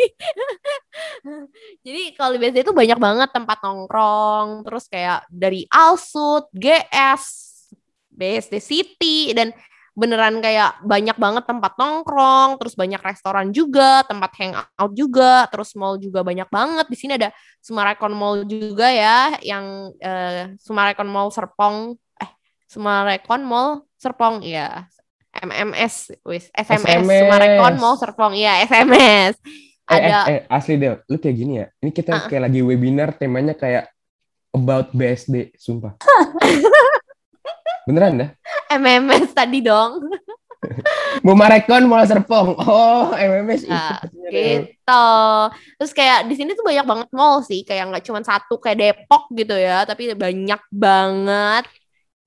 Jadi 1.87 2.03
kalau 2.19 2.35
di 2.35 2.39
BSD 2.43 2.67
itu 2.67 2.75
banyak 2.75 2.99
banget 2.99 3.29
tempat 3.31 3.57
nongkrong. 3.63 4.67
Terus 4.67 4.85
kayak 4.91 5.23
dari 5.31 5.63
Alsut, 5.71 6.51
GS, 6.51 7.23
BSD 8.11 8.59
City, 8.59 9.31
dan 9.31 9.55
beneran 9.98 10.39
kayak 10.39 10.79
banyak 10.81 11.17
banget 11.17 11.43
tempat 11.46 11.74
nongkrong, 11.75 12.58
terus 12.62 12.74
banyak 12.77 13.01
restoran 13.01 13.50
juga, 13.51 14.05
tempat 14.08 14.31
hangout 14.39 14.91
juga, 14.96 15.46
terus 15.51 15.74
mall 15.75 15.98
juga 15.98 16.24
banyak 16.24 16.48
banget. 16.48 16.86
Di 16.88 16.98
sini 16.98 17.17
ada 17.19 17.29
Sumarekon 17.60 18.13
Mall 18.15 18.48
juga 18.48 18.88
ya, 18.89 19.36
yang 19.43 19.91
eh, 20.00 20.55
Sumarekon 20.62 21.10
Mall 21.10 21.29
Serpong, 21.34 21.98
eh 22.17 22.31
Sumarekon 22.69 23.41
Mall 23.43 23.84
Serpong 24.00 24.39
ya, 24.46 24.88
MMS, 25.36 26.15
wis 26.24 26.48
SMS, 26.55 27.05
SMS. 27.05 27.19
Sumarekon 27.27 27.75
Mall 27.77 27.96
Serpong, 28.00 28.34
ya 28.36 28.63
SMS. 28.63 29.36
Eh, 29.89 29.98
Ada 29.98 30.17
eh, 30.29 30.34
eh, 30.38 30.41
asli 30.48 30.77
deh, 30.77 31.01
lu 31.10 31.17
kayak 31.17 31.34
gini 31.36 31.53
ya. 31.60 31.67
Ini 31.81 31.89
kita 31.89 32.12
Ah. 32.13 32.25
kayak 32.29 32.46
lagi 32.46 32.62
webinar 32.62 33.10
temanya 33.17 33.58
kayak 33.58 33.89
about 34.53 34.93
BSD, 34.93 35.53
sumpah. 35.58 35.98
Beneran 37.88 38.13
dah. 38.21 38.29
MMS 38.69 39.33
tadi 39.33 39.65
dong. 39.65 40.05
Mau 41.25 41.39
Marekon, 41.39 41.88
mau 41.88 42.03
Serpong. 42.03 42.51
Oh, 42.59 43.15
MMS 43.15 43.63
itu. 43.63 43.71
Nah, 43.71 43.95
katanya. 44.03 44.29
gitu. 44.35 45.07
Terus 45.79 45.91
kayak 45.95 46.19
di 46.27 46.35
sini 46.35 46.51
tuh 46.51 46.67
banyak 46.67 46.83
banget 46.83 47.09
mall 47.15 47.39
sih, 47.47 47.63
kayak 47.63 47.88
nggak 47.89 48.03
cuma 48.03 48.19
satu 48.21 48.59
kayak 48.59 48.77
Depok 48.77 49.31
gitu 49.31 49.55
ya, 49.55 49.88
tapi 49.88 50.11
banyak 50.13 50.59
banget 50.67 51.63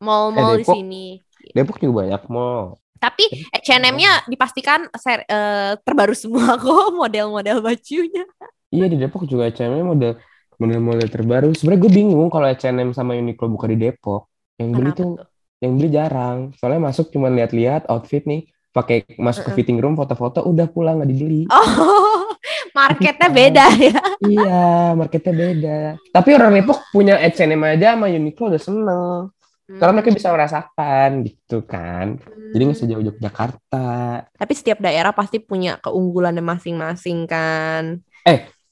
mall-mall 0.00 0.56
di 0.58 0.64
Depok. 0.64 0.76
sini. 0.80 1.06
Depok 1.52 1.76
juga 1.78 2.08
banyak 2.08 2.22
mall. 2.32 2.80
Tapi 2.96 3.24
H&M-nya 3.50 4.30
dipastikan 4.30 4.86
ser- 4.94 5.26
eh, 5.26 5.74
terbaru 5.82 6.14
semua 6.14 6.54
kok 6.62 6.94
model-model 6.94 7.60
bajunya. 7.60 8.24
Iya 8.72 8.86
di 8.88 8.96
Depok 8.96 9.28
juga 9.28 9.50
H&M 9.52 9.84
model 9.84 10.16
model-model 10.56 11.08
terbaru. 11.10 11.50
Sebenarnya 11.52 11.80
gue 11.82 11.92
bingung 11.92 12.30
kalau 12.30 12.46
H&M 12.48 12.94
sama 12.94 13.18
Uniqlo 13.18 13.50
buka 13.52 13.66
di 13.68 13.76
Depok. 13.76 14.30
Yang 14.56 14.70
beli 14.72 14.90
tuh? 14.94 15.12
Yang 15.62 15.78
beli 15.78 15.88
jarang. 15.94 16.50
Soalnya 16.58 16.90
masuk 16.90 17.14
cuma 17.14 17.30
lihat-lihat 17.30 17.86
outfit 17.86 18.26
nih, 18.26 18.50
pakai 18.74 19.06
masuk 19.16 19.48
ke 19.48 19.62
fitting 19.62 19.78
room 19.78 19.94
foto-foto 19.94 20.42
udah 20.42 20.66
pulang 20.68 21.00
nggak 21.00 21.10
dibeli. 21.10 21.42
Oh, 22.72 22.88
marketnya 22.88 23.28
beda 23.28 23.66
ya. 23.76 24.00
iya, 24.24 24.96
marketnya 24.96 25.34
beda. 25.36 25.80
Tapi 26.08 26.28
orang 26.32 26.56
Depok 26.56 26.80
punya 26.88 27.20
H&M 27.20 27.60
aja 27.60 27.94
sama 27.94 28.08
Uniqlo 28.08 28.48
udah 28.48 28.62
seneng. 28.62 29.28
Karena 29.68 29.92
mereka 29.92 30.10
bisa 30.16 30.32
merasakan 30.32 31.10
gitu 31.22 31.62
kan. 31.68 32.16
Jadi 32.56 32.62
nggak 32.64 32.88
jauh-jauh 32.88 33.14
ke 33.14 33.22
Jakarta. 33.22 33.86
Tapi 34.24 34.52
setiap 34.56 34.80
daerah 34.80 35.12
pasti 35.12 35.36
punya 35.38 35.76
keunggulannya 35.84 36.40
masing-masing 36.40 37.28
kan. 37.28 38.00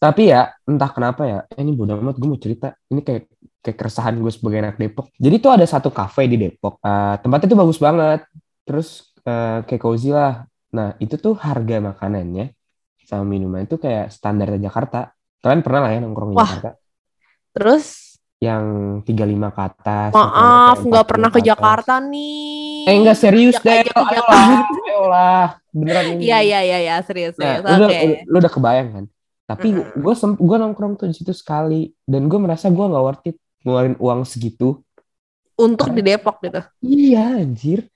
Tapi 0.00 0.32
ya 0.32 0.48
entah 0.64 0.88
kenapa 0.96 1.28
ya, 1.28 1.38
eh, 1.44 1.60
ini 1.60 1.76
bodo 1.76 1.92
amat 2.00 2.16
gue 2.16 2.24
mau 2.24 2.40
cerita. 2.40 2.72
Ini 2.88 3.04
kayak 3.04 3.39
kayak 3.60 3.76
keresahan 3.76 4.16
gue 4.16 4.32
sebagai 4.32 4.58
anak 4.60 4.76
Depok. 4.76 5.12
Jadi 5.16 5.36
tuh 5.38 5.52
ada 5.52 5.64
satu 5.64 5.88
cafe 5.90 6.26
di 6.26 6.36
Depok. 6.36 6.80
Eh, 6.80 7.14
tempatnya 7.20 7.48
tuh 7.48 7.60
bagus 7.60 7.78
banget. 7.78 8.20
Terus 8.64 8.88
eh, 9.22 9.60
kayak 9.64 9.80
cozy 9.80 10.10
lah. 10.10 10.44
Nah 10.72 10.94
itu 10.98 11.14
tuh 11.16 11.34
harga 11.36 11.76
makanannya 11.78 12.54
sama 13.04 13.26
minuman 13.26 13.66
itu 13.66 13.74
kayak 13.76 14.08
standar 14.08 14.54
Jakarta. 14.56 15.10
Kalian 15.40 15.60
pernah 15.60 15.80
lah 15.84 15.90
ya 15.90 15.98
nongkrong 16.00 16.30
di 16.30 16.36
Wah. 16.36 16.46
Jakarta? 16.46 16.70
Terus 17.52 17.86
Yang 18.40 18.64
35 19.04 19.52
ke 19.52 19.60
atas. 19.60 20.10
maaf 20.16 20.80
nggak 20.80 21.04
40 21.04 21.10
pernah 21.12 21.28
ke. 21.28 21.40
Jakarta 21.44 21.92
nih. 22.00 22.88
Eh 22.88 22.94
enggak 22.96 23.18
serius 23.20 23.60
deh. 23.60 23.84
Ayolah, 23.84 24.64
ayolah. 24.64 25.46
Beneran 25.68 26.04
ini. 26.16 26.24
Iya 26.24 26.38
iya 26.40 26.60
iya 26.64 26.78
ya, 26.80 26.96
serius 27.04 27.36
Nah, 27.36 27.60
serius. 27.60 27.68
lu, 27.68 27.76
udah, 27.76 27.88
Oke. 27.92 28.00
lu, 28.00 28.14
lu 28.24 28.36
udah 28.40 28.52
kebayang 28.56 28.88
kan? 28.96 29.04
Tapi 29.44 29.68
Mm-mm. 29.76 29.92
gue 29.92 30.14
gue 30.40 30.56
nongkrong 30.56 30.94
tuh 30.96 31.06
di 31.10 31.14
situ 31.14 31.36
sekali 31.36 31.92
dan 32.06 32.32
gue 32.32 32.38
merasa 32.40 32.72
gue 32.72 32.80
nggak 32.80 33.04
worth 33.04 33.28
it 33.28 33.36
ngeluarin 33.64 33.96
uang 34.00 34.24
segitu. 34.26 34.80
Untuk 35.60 35.92
di 35.92 36.00
Depok 36.00 36.40
gitu. 36.40 36.60
Iya, 36.80 37.44
anjir. 37.44 37.88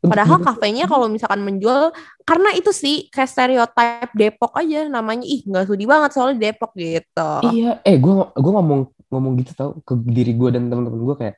Untuk 0.00 0.16
Padahal 0.16 0.40
kafenya 0.40 0.88
kalau 0.88 1.12
misalkan 1.12 1.44
menjual 1.44 1.92
karena 2.24 2.56
itu 2.56 2.72
sih 2.72 3.12
kayak 3.12 3.28
stereotip 3.28 4.08
Depok 4.16 4.56
aja 4.56 4.88
namanya 4.88 5.28
ih 5.28 5.44
nggak 5.44 5.68
sudi 5.68 5.84
banget 5.84 6.16
soalnya 6.16 6.40
di 6.40 6.42
Depok 6.48 6.72
gitu. 6.72 7.30
Iya, 7.52 7.84
eh 7.84 8.00
gue 8.00 8.14
gue 8.32 8.52
ngomong 8.56 8.80
ngomong 9.12 9.32
gitu 9.44 9.52
tau 9.52 9.70
ke 9.84 9.92
diri 10.08 10.32
gue 10.32 10.56
dan 10.56 10.72
teman-teman 10.72 11.04
gue 11.04 11.16
kayak 11.20 11.36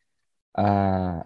eh 0.62 1.18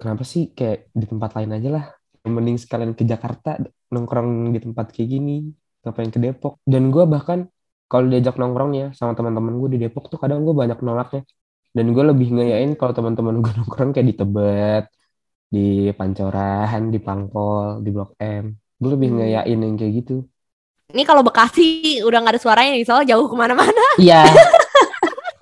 kenapa 0.00 0.22
sih 0.24 0.48
kayak 0.56 0.88
di 0.96 1.04
tempat 1.04 1.30
lain 1.36 1.50
aja 1.60 1.68
lah. 1.76 1.84
Mending 2.24 2.56
sekalian 2.56 2.96
ke 2.96 3.04
Jakarta 3.04 3.60
nongkrong 3.92 4.56
di 4.56 4.58
tempat 4.64 4.88
kayak 4.88 5.08
gini. 5.12 5.44
Ngapain 5.84 6.08
ke 6.08 6.16
Depok? 6.16 6.64
Dan 6.64 6.88
gue 6.88 7.04
bahkan 7.04 7.52
kalau 7.84 8.08
diajak 8.08 8.40
nongkrongnya 8.40 8.96
sama 8.96 9.12
teman-teman 9.12 9.60
gue 9.60 9.76
di 9.76 9.78
Depok 9.84 10.08
tuh 10.08 10.16
kadang 10.16 10.40
gue 10.40 10.56
banyak 10.56 10.80
nolaknya. 10.80 11.28
Dan 11.68 11.92
gue 11.92 12.04
lebih 12.04 12.28
ngeyain 12.32 12.70
kalau 12.74 12.92
teman-teman 12.92 13.38
gue 13.38 13.52
nongkrong 13.58 13.92
kayak 13.92 14.06
di 14.06 14.14
Tebet, 14.14 14.84
di 15.46 15.66
Pancoran, 15.92 16.88
di 16.88 16.98
Pangpol, 16.98 17.80
di 17.80 17.90
Blok 17.90 18.16
M. 18.18 18.44
Gue 18.76 18.90
lebih 18.92 19.08
Hmm. 19.10 19.16
ngeyain 19.20 19.58
yang 19.58 19.74
kayak 19.74 19.92
gitu. 19.96 20.16
Ini 20.88 21.04
kalau 21.04 21.20
Bekasi 21.20 22.00
udah 22.00 22.18
nggak 22.18 22.34
ada 22.36 22.40
suaranya 22.40 22.72
nih 22.72 22.84
soalnya 22.84 23.12
jauh 23.12 23.28
ke 23.28 23.36
mana-mana. 23.36 23.84
Iya. 24.00 24.24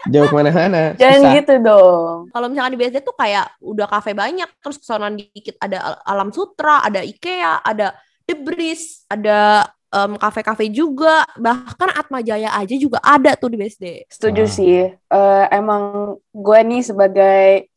Jauh 0.06 0.26
ke 0.26 0.34
mana-mana. 0.34 0.94
Jangan 1.00 1.18
susah. 1.20 1.34
gitu 1.34 1.54
dong. 1.60 2.16
Kalau 2.30 2.46
misalkan 2.46 2.72
di 2.74 2.78
BSD 2.78 2.98
tuh 3.02 3.14
kayak 3.14 3.46
udah 3.58 3.86
kafe 3.86 4.14
banyak 4.14 4.46
terus 4.58 4.78
kesonan 4.78 5.18
dikit 5.18 5.58
ada 5.58 5.78
Al- 5.82 6.02
Alam 6.06 6.30
Sutra, 6.30 6.82
ada 6.82 7.02
IKEA, 7.02 7.58
ada 7.60 7.94
The 8.22 8.34
Breeze, 8.38 9.02
ada 9.06 9.66
em, 9.86 10.12
kafe-kafe 10.14 10.66
juga, 10.68 11.22
bahkan 11.36 11.90
Atma 11.90 12.20
Jaya 12.20 12.50
aja 12.52 12.74
juga 12.74 12.98
ada 13.00 13.34
tuh 13.34 13.48
di 13.48 13.56
BSD. 13.56 14.06
Setuju 14.08 14.42
Ah. 14.42 14.50
sih. 14.50 14.76
Eh, 14.90 15.44
emang 15.50 15.82
gue 16.30 16.58
nih 16.62 16.82
sebagai 16.82 17.70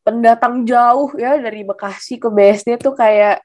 pendatang 0.00 0.62
jauh 0.62 1.10
ya 1.14 1.34
dari 1.36 1.62
Bekasi 1.62 2.16
ke 2.16 2.28
BSD 2.28 2.78
tuh 2.78 2.92
kayak 2.92 3.42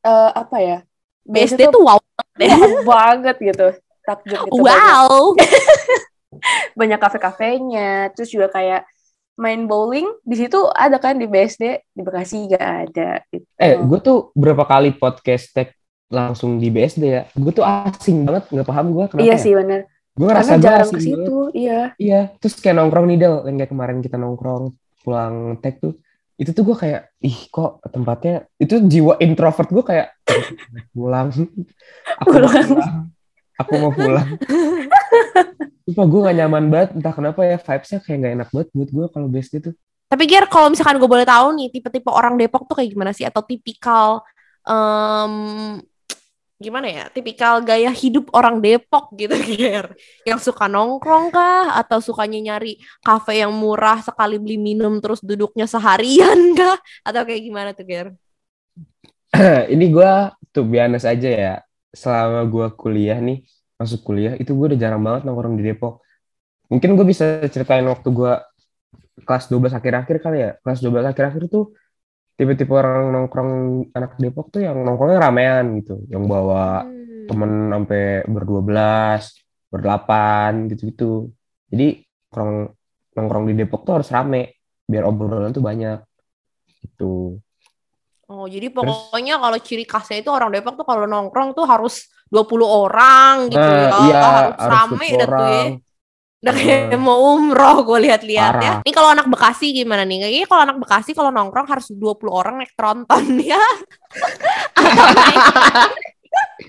eh, 0.00 0.30
apa 0.32 0.56
ya? 0.58 0.78
BSD 1.22 1.68
tuh 1.68 1.82
wow 1.82 2.00
banget 2.00 2.48
wow 2.50 2.80
banget 2.86 3.36
gitu. 3.40 3.68
takjub 4.00 4.40
gitu 4.40 4.64
Wow. 4.64 5.36
banyak 6.78 6.96
kafe-kafenya 6.96 8.10
terus 8.10 8.30
juga 8.30 8.48
kayak 8.48 8.86
main 9.34 9.64
bowling 9.64 10.04
di 10.20 10.36
situ 10.36 10.56
ada 10.70 10.96
kan 10.96 11.16
di 11.16 11.24
BSD 11.24 11.64
di 11.90 12.00
Bekasi 12.00 12.48
gak 12.48 12.60
ada 12.88 13.20
gitu. 13.28 13.44
Eh, 13.56 13.76
gue 13.76 13.98
tuh 13.98 14.18
berapa 14.32 14.62
kali 14.62 14.92
podcast 14.92 15.50
tag 15.50 15.72
langsung 16.10 16.58
di 16.58 16.68
BSD 16.68 17.02
ya. 17.06 17.22
Gue 17.32 17.54
tuh 17.54 17.62
asing 17.62 18.26
banget, 18.26 18.50
nggak 18.50 18.66
paham 18.66 18.86
gue 18.90 19.04
kenapa 19.08 19.24
iya 19.24 19.38
ya. 19.38 19.40
sih 19.40 19.54
bener 19.54 19.86
Gue 20.10 20.26
ngerasa 20.26 20.58
karena 20.58 20.64
jarang 20.66 20.90
ke 20.90 21.00
situ 21.00 21.36
iya 21.54 21.80
Iya, 21.96 22.20
terus 22.36 22.58
kayak 22.58 22.76
nongkrong 22.76 23.06
nih 23.08 23.18
Del, 23.18 23.34
yang 23.46 23.56
kayak 23.56 23.70
kemarin 23.70 23.98
kita 24.02 24.16
nongkrong 24.18 24.74
pulang 25.00 25.34
tag 25.62 25.78
tuh. 25.78 25.94
Itu 26.34 26.50
tuh 26.50 26.66
gue 26.66 26.76
kayak, 26.76 27.00
ih 27.20 27.38
kok 27.48 27.78
tempatnya, 27.88 28.48
itu 28.56 28.80
jiwa 28.82 29.16
introvert 29.20 29.70
gue 29.70 29.84
kayak, 29.86 30.06
pulang, 30.96 31.30
aku 32.16 32.26
mau 32.26 32.42
Pulang. 32.42 32.66
pulang, 32.66 32.96
aku 33.54 33.72
mau 33.78 33.92
pulang. 33.92 34.28
Sumpah 35.84 36.06
gue 36.06 36.20
gak 36.22 36.36
nyaman 36.36 36.64
banget, 36.68 36.90
entah 36.96 37.14
kenapa 37.14 37.40
ya, 37.44 37.56
vibes-nya 37.56 37.98
kayak 38.00 38.18
gak 38.20 38.32
enak 38.40 38.48
banget 38.52 38.68
buat 38.72 38.90
gue 38.90 39.06
kalau 39.12 39.26
BSD 39.28 39.54
tuh. 39.62 39.74
Tapi 40.10 40.24
Ger, 40.26 40.46
kalau 40.50 40.72
misalkan 40.72 40.98
gue 40.98 41.06
boleh 41.06 41.22
tahu 41.24 41.54
nih, 41.54 41.68
tipe-tipe 41.70 42.10
orang 42.10 42.34
Depok 42.34 42.66
tuh 42.66 42.74
kayak 42.78 42.90
gimana 42.90 43.12
sih? 43.14 43.22
Atau 43.22 43.46
tipikal, 43.46 44.24
em, 44.66 45.78
gimana 46.60 46.86
ya? 46.92 47.04
Tipikal 47.08 47.64
gaya 47.64 47.88
hidup 47.88 48.28
orang 48.36 48.60
Depok 48.60 49.16
gitu, 49.16 49.32
Ger. 49.56 49.96
Yang 50.28 50.52
suka 50.52 50.68
nongkrong 50.68 51.32
kah? 51.32 51.74
Atau 51.80 52.04
sukanya 52.04 52.38
nyari 52.38 52.76
kafe 53.00 53.40
yang 53.40 53.56
murah 53.56 54.04
sekali 54.04 54.36
beli 54.36 54.60
minum 54.60 55.00
terus 55.00 55.24
duduknya 55.24 55.64
seharian 55.64 56.52
kah? 56.60 56.76
Atau 57.02 57.24
kayak 57.24 57.42
gimana 57.42 57.70
tuh, 57.72 57.88
Ger? 57.88 58.12
Ini 59.72 59.84
gue 59.88 60.12
tuh 60.52 60.64
biasa 60.68 61.16
aja 61.16 61.30
ya, 61.32 61.54
selama 61.96 62.44
gue 62.44 62.66
kuliah 62.76 63.16
nih, 63.16 63.40
masuk 63.80 64.04
kuliah, 64.04 64.36
itu 64.36 64.52
gue 64.52 64.74
udah 64.74 64.78
jarang 64.78 65.00
banget 65.00 65.24
nongkrong 65.24 65.56
di 65.56 65.64
Depok. 65.64 66.04
Mungkin 66.68 66.94
gue 66.94 67.06
bisa 67.08 67.40
ceritain 67.48 67.82
waktu 67.88 68.08
gue 68.12 68.32
kelas 69.24 69.48
12 69.48 69.74
akhir-akhir 69.74 70.16
kali 70.22 70.38
ya. 70.38 70.50
Kelas 70.60 70.78
12 70.84 71.08
akhir-akhir 71.08 71.50
tuh 71.50 71.74
tipe-tipe 72.40 72.72
orang 72.72 73.12
nongkrong 73.12 73.52
anak 73.92 74.16
Depok 74.16 74.48
tuh 74.48 74.64
yang 74.64 74.80
nongkrongnya 74.80 75.20
ramean 75.20 75.84
gitu. 75.84 76.00
Yang 76.08 76.24
bawa 76.24 76.88
Hmm. 76.88 77.28
temen 77.28 77.52
sampai 77.68 78.24
berdua 78.24 78.60
belas, 78.64 79.36
berdelapan 79.68 80.72
gitu-gitu. 80.72 81.28
Jadi 81.68 82.00
nongkrong, 82.32 82.52
nongkrong 83.12 83.44
di 83.44 83.54
Depok 83.60 83.84
tuh 83.84 84.00
harus 84.00 84.08
rame. 84.08 84.56
Biar 84.88 85.04
obrolan 85.04 85.52
tuh 85.52 85.60
banyak. 85.60 86.00
Gitu. 86.80 87.36
Oh, 88.30 88.46
jadi 88.46 88.72
pokoknya 88.72 89.36
kalau 89.36 89.58
ciri 89.60 89.84
khasnya 89.84 90.24
itu 90.24 90.30
orang 90.32 90.48
Depok 90.48 90.80
tuh 90.80 90.86
kalau 90.88 91.04
nongkrong 91.04 91.52
tuh 91.52 91.68
harus 91.68 92.08
20 92.30 92.64
orang 92.64 93.50
gitu 93.50 93.58
Nah, 93.58 93.74
ya. 93.74 93.90
iya, 94.06 94.20
harus 94.22 94.54
harus 94.56 94.70
rame 94.70 95.06
dah 95.18 95.28
tuh 95.28 95.46
ya. 95.50 95.64
Udah 96.40 96.54
kayak 96.56 96.96
mau 96.96 97.36
umroh 97.36 97.84
gue 97.84 98.08
lihat-lihat 98.08 98.54
ya. 98.58 98.72
Ini 98.80 98.92
kalau 98.92 99.12
anak 99.12 99.28
Bekasi 99.28 99.76
gimana 99.76 100.08
nih? 100.08 100.24
Kayaknya 100.24 100.48
kalau 100.48 100.62
anak 100.64 100.76
Bekasi 100.80 101.10
kalau 101.12 101.28
nongkrong 101.28 101.68
harus 101.68 101.92
20 101.92 102.00
orang 102.26 102.54
naik 102.56 102.72
tronton 102.72 103.24
ya. 103.44 103.60
Atau 104.72 105.06
naik 105.12 105.44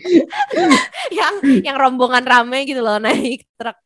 yang 1.13 1.34
yang 1.63 1.75
rombongan 1.78 2.24
rame 2.24 2.66
gitu 2.66 2.82
loh 2.82 2.98
naik 2.98 3.46
truk. 3.56 3.78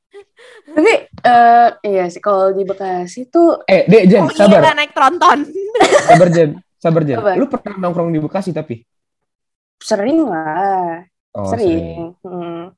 tapi 0.65 0.94
eh, 1.04 1.70
iya 1.84 2.08
sih 2.08 2.18
kalau 2.18 2.50
di 2.50 2.63
Bekasi 2.63 3.27
tuh 3.27 3.60
Eh, 3.68 3.84
Dek, 3.84 4.04
Jen, 4.08 4.22
Oh 4.24 4.32
sabar. 4.32 4.63
iya 4.63 4.72
naik 4.74 4.96
tronton. 4.96 5.44
Sabar, 6.10 6.27
Jen. 6.30 6.50
Sabar, 6.80 7.01
Jen. 7.04 7.18
Apa? 7.20 7.36
Lu 7.36 7.46
pernah 7.46 7.75
nongkrong 7.77 8.10
di 8.10 8.20
Bekasi 8.20 8.50
tapi? 8.50 8.82
sering 9.75 10.25
lah 10.25 11.04
Oh, 11.36 11.51
sering. 11.51 12.15
Hmm. 12.24 12.72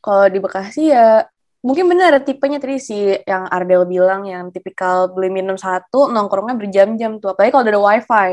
Kalau 0.00 0.26
di 0.26 0.40
Bekasi 0.40 0.90
ya 0.90 1.22
mungkin 1.58 1.90
benar 1.90 2.22
tipenya 2.22 2.58
tadi 2.58 2.78
sih 2.78 3.18
yang 3.26 3.46
Ardel 3.46 3.82
bilang 3.84 4.22
yang 4.24 4.48
tipikal 4.48 5.10
beli 5.10 5.26
minum 5.28 5.58
satu 5.58 6.06
nongkrongnya 6.06 6.54
berjam-jam 6.54 7.18
tuh 7.18 7.34
apalagi 7.34 7.50
kalau 7.50 7.62
udah 7.66 7.72
ada 7.74 7.82
wifi 7.82 8.30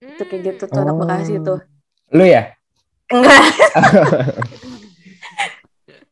itu 0.00 0.22
kayak 0.24 0.42
gitu 0.44 0.62
tuh 0.66 0.80
anak 0.80 0.94
Oh. 0.94 1.00
Bekasi 1.04 1.34
tuh 1.40 1.58
Lu 2.10 2.24
ya? 2.24 2.52
enggak 3.06 3.42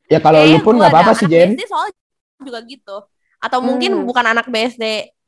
Ya 0.04 0.18
kalau 0.20 0.44
lu 0.44 0.60
Kayaknya 0.60 0.60
pun 0.62 0.74
nggak 0.76 0.92
apa-apa 0.92 1.12
sih, 1.16 1.26
anak 1.26 1.32
Jen. 1.32 1.48
BSD 1.56 1.62
soalnya 1.64 1.94
juga 2.38 2.60
gitu. 2.68 2.96
Atau 3.40 3.58
mungkin 3.64 3.90
Hmm. 3.96 4.04
bukan 4.04 4.24
anak 4.28 4.46
BSD. 4.52 4.84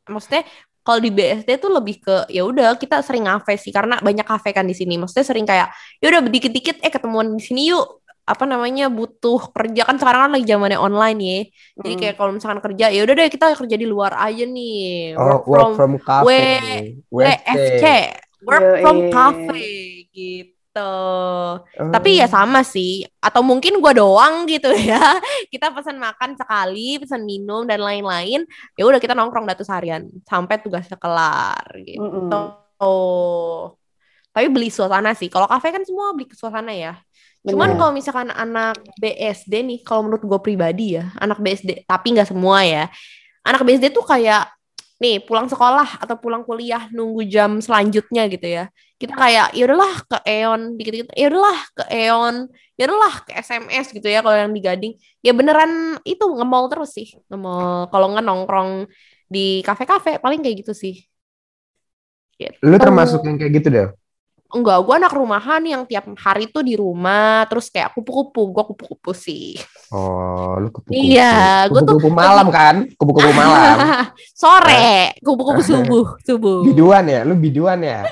Maksudnya 0.07 0.43
kalau 0.85 1.01
di 1.01 1.11
BSD 1.11 1.51
tuh 1.59 1.73
lebih 1.73 1.97
ke 1.99 2.29
ya 2.29 2.45
udah 2.45 2.77
kita 2.77 3.01
sering 3.01 3.25
ngafe 3.27 3.57
sih 3.57 3.73
karena 3.73 3.99
banyak 3.99 4.23
kafe 4.23 4.53
kan 4.53 4.69
di 4.69 4.77
sini. 4.77 5.01
Maksudnya 5.01 5.25
sering 5.27 5.49
kayak 5.49 5.73
ya 5.99 6.07
udah 6.13 6.29
dikit-dikit 6.29 6.85
eh 6.85 6.93
ketemuan 6.93 7.33
di 7.33 7.43
sini 7.43 7.73
yuk. 7.73 8.05
Apa 8.27 8.43
namanya 8.43 8.91
butuh 8.91 9.55
kerja 9.55 9.87
kan 9.87 10.03
sekarang 10.03 10.27
kan 10.27 10.33
lagi 10.35 10.47
zamannya 10.51 10.83
online 10.83 11.19
ya. 11.23 11.39
Jadi 11.79 11.95
Mm. 11.95 12.01
kayak 12.03 12.15
kalau 12.19 12.31
misalkan 12.35 12.59
kerja 12.59 12.91
ya 12.91 13.01
udah 13.07 13.15
deh 13.15 13.31
kita 13.31 13.47
kerja 13.55 13.77
di 13.79 13.87
luar 13.87 14.19
aja 14.19 14.43
nih. 14.43 15.15
Oh, 15.15 15.47
work 15.47 15.79
from 15.79 15.95
cafe. 16.03 16.43
WFC. 17.07 17.85
Work 18.43 18.63
Yoi. 18.63 18.83
from 18.83 18.99
cafe 19.09 19.67
gitu. 20.11 20.35
Oh. 20.77 21.89
Tapi 21.89 22.21
ya 22.21 22.27
sama 22.27 22.61
sih. 22.61 23.07
Atau 23.17 23.41
mungkin 23.41 23.79
gua 23.79 23.95
doang 23.95 24.45
gitu 24.45 24.69
ya. 24.91 25.23
Kita 25.49 25.71
pesan 25.73 25.97
makan 25.97 26.35
sekali, 26.35 26.99
pesan 26.99 27.25
minum 27.25 27.63
dan 27.65 27.79
lain-lain. 27.79 28.43
Ya 28.75 28.85
udah 28.85 28.99
kita 28.99 29.15
nongkrong 29.15 29.47
datu 29.47 29.63
seharian 29.63 30.05
sampai 30.27 30.59
tugasnya 30.61 30.99
kelar 30.99 31.63
gitu. 31.81 32.03
Mm-mm. 32.03 32.53
Oh. 32.77 33.73
Tapi 34.35 34.53
beli 34.53 34.69
suasana 34.69 35.17
sih. 35.17 35.33
Kalau 35.33 35.49
kafe 35.49 35.73
kan 35.73 35.81
semua 35.87 36.13
beli 36.13 36.29
suasana 36.35 36.75
ya. 36.77 37.01
Cuman 37.47 37.79
kalau 37.79 37.93
misalkan 37.95 38.29
anak 38.35 38.83
BSD 38.99 39.63
nih, 39.63 39.79
kalau 39.87 40.03
menurut 40.07 40.23
gue 40.27 40.41
pribadi 40.43 40.99
ya, 40.99 41.15
anak 41.23 41.39
BSD, 41.39 41.87
tapi 41.87 42.19
nggak 42.19 42.35
semua 42.35 42.67
ya. 42.67 42.91
Anak 43.47 43.63
BSD 43.63 43.95
tuh 43.95 44.03
kayak 44.03 44.51
nih 44.99 45.23
pulang 45.23 45.47
sekolah 45.47 46.03
atau 46.03 46.17
pulang 46.19 46.43
kuliah 46.43 46.89
nunggu 46.91 47.23
jam 47.29 47.63
selanjutnya 47.63 48.27
gitu 48.27 48.47
ya. 48.49 48.65
Kita 48.97 49.13
kayak 49.13 49.53
ya 49.53 49.63
udahlah 49.69 49.95
ke 50.09 50.19
Eon 50.25 50.61
dikit-dikit, 50.81 51.13
ya 51.13 51.29
udahlah 51.29 51.59
ke 51.77 51.85
Eon, 51.93 52.49
ya 52.81 52.83
udahlah 52.89 53.15
ke 53.29 53.33
SMS 53.37 53.93
gitu 53.93 54.09
ya 54.09 54.25
kalau 54.25 54.37
yang 54.41 54.51
di 54.57 54.61
Gading. 54.65 54.95
Ya 55.21 55.37
beneran 55.37 56.01
itu 56.03 56.25
nge-mall 56.25 56.73
terus 56.73 56.97
sih, 56.97 57.13
nge-mall. 57.29 57.93
Kalau 57.93 58.07
nggak 58.11 58.25
nongkrong 58.25 58.89
di 59.29 59.61
kafe-kafe 59.63 60.17
paling 60.19 60.41
kayak 60.41 60.65
gitu 60.65 60.73
sih. 60.73 61.05
Gitu. 62.41 62.57
Lu 62.65 62.77
termasuk 62.81 63.21
yang 63.25 63.37
kayak 63.37 63.53
gitu 63.61 63.69
deh. 63.69 63.89
Enggak, 64.47 64.79
gue 64.87 64.95
anak 64.95 65.11
rumahan 65.11 65.63
yang 65.67 65.83
tiap 65.91 66.07
hari 66.23 66.47
tuh 66.47 66.63
di 66.63 66.79
rumah, 66.79 67.43
terus 67.51 67.67
kayak 67.67 67.91
kupu-kupu, 67.99 68.55
gue 68.55 68.65
kupu-kupu 68.75 69.11
sih. 69.11 69.59
Oh, 69.91 70.55
lu 70.63 70.71
kupu-kupu. 70.71 70.95
Iya, 70.95 71.67
gua 71.67 71.83
tuh- 71.83 71.99
kupu-kupu 71.99 72.11
malam 72.15 72.47
kan? 72.55 72.87
Kupu-kupu 72.95 73.31
malam. 73.35 73.77
Sore, 74.41 75.19
kupu-kupu 75.19 75.61
subuh, 75.67 76.07
subuh. 76.27 76.63
biduan 76.63 77.11
ya? 77.11 77.27
Lu 77.27 77.35
biduan 77.35 77.83
ya? 77.83 78.07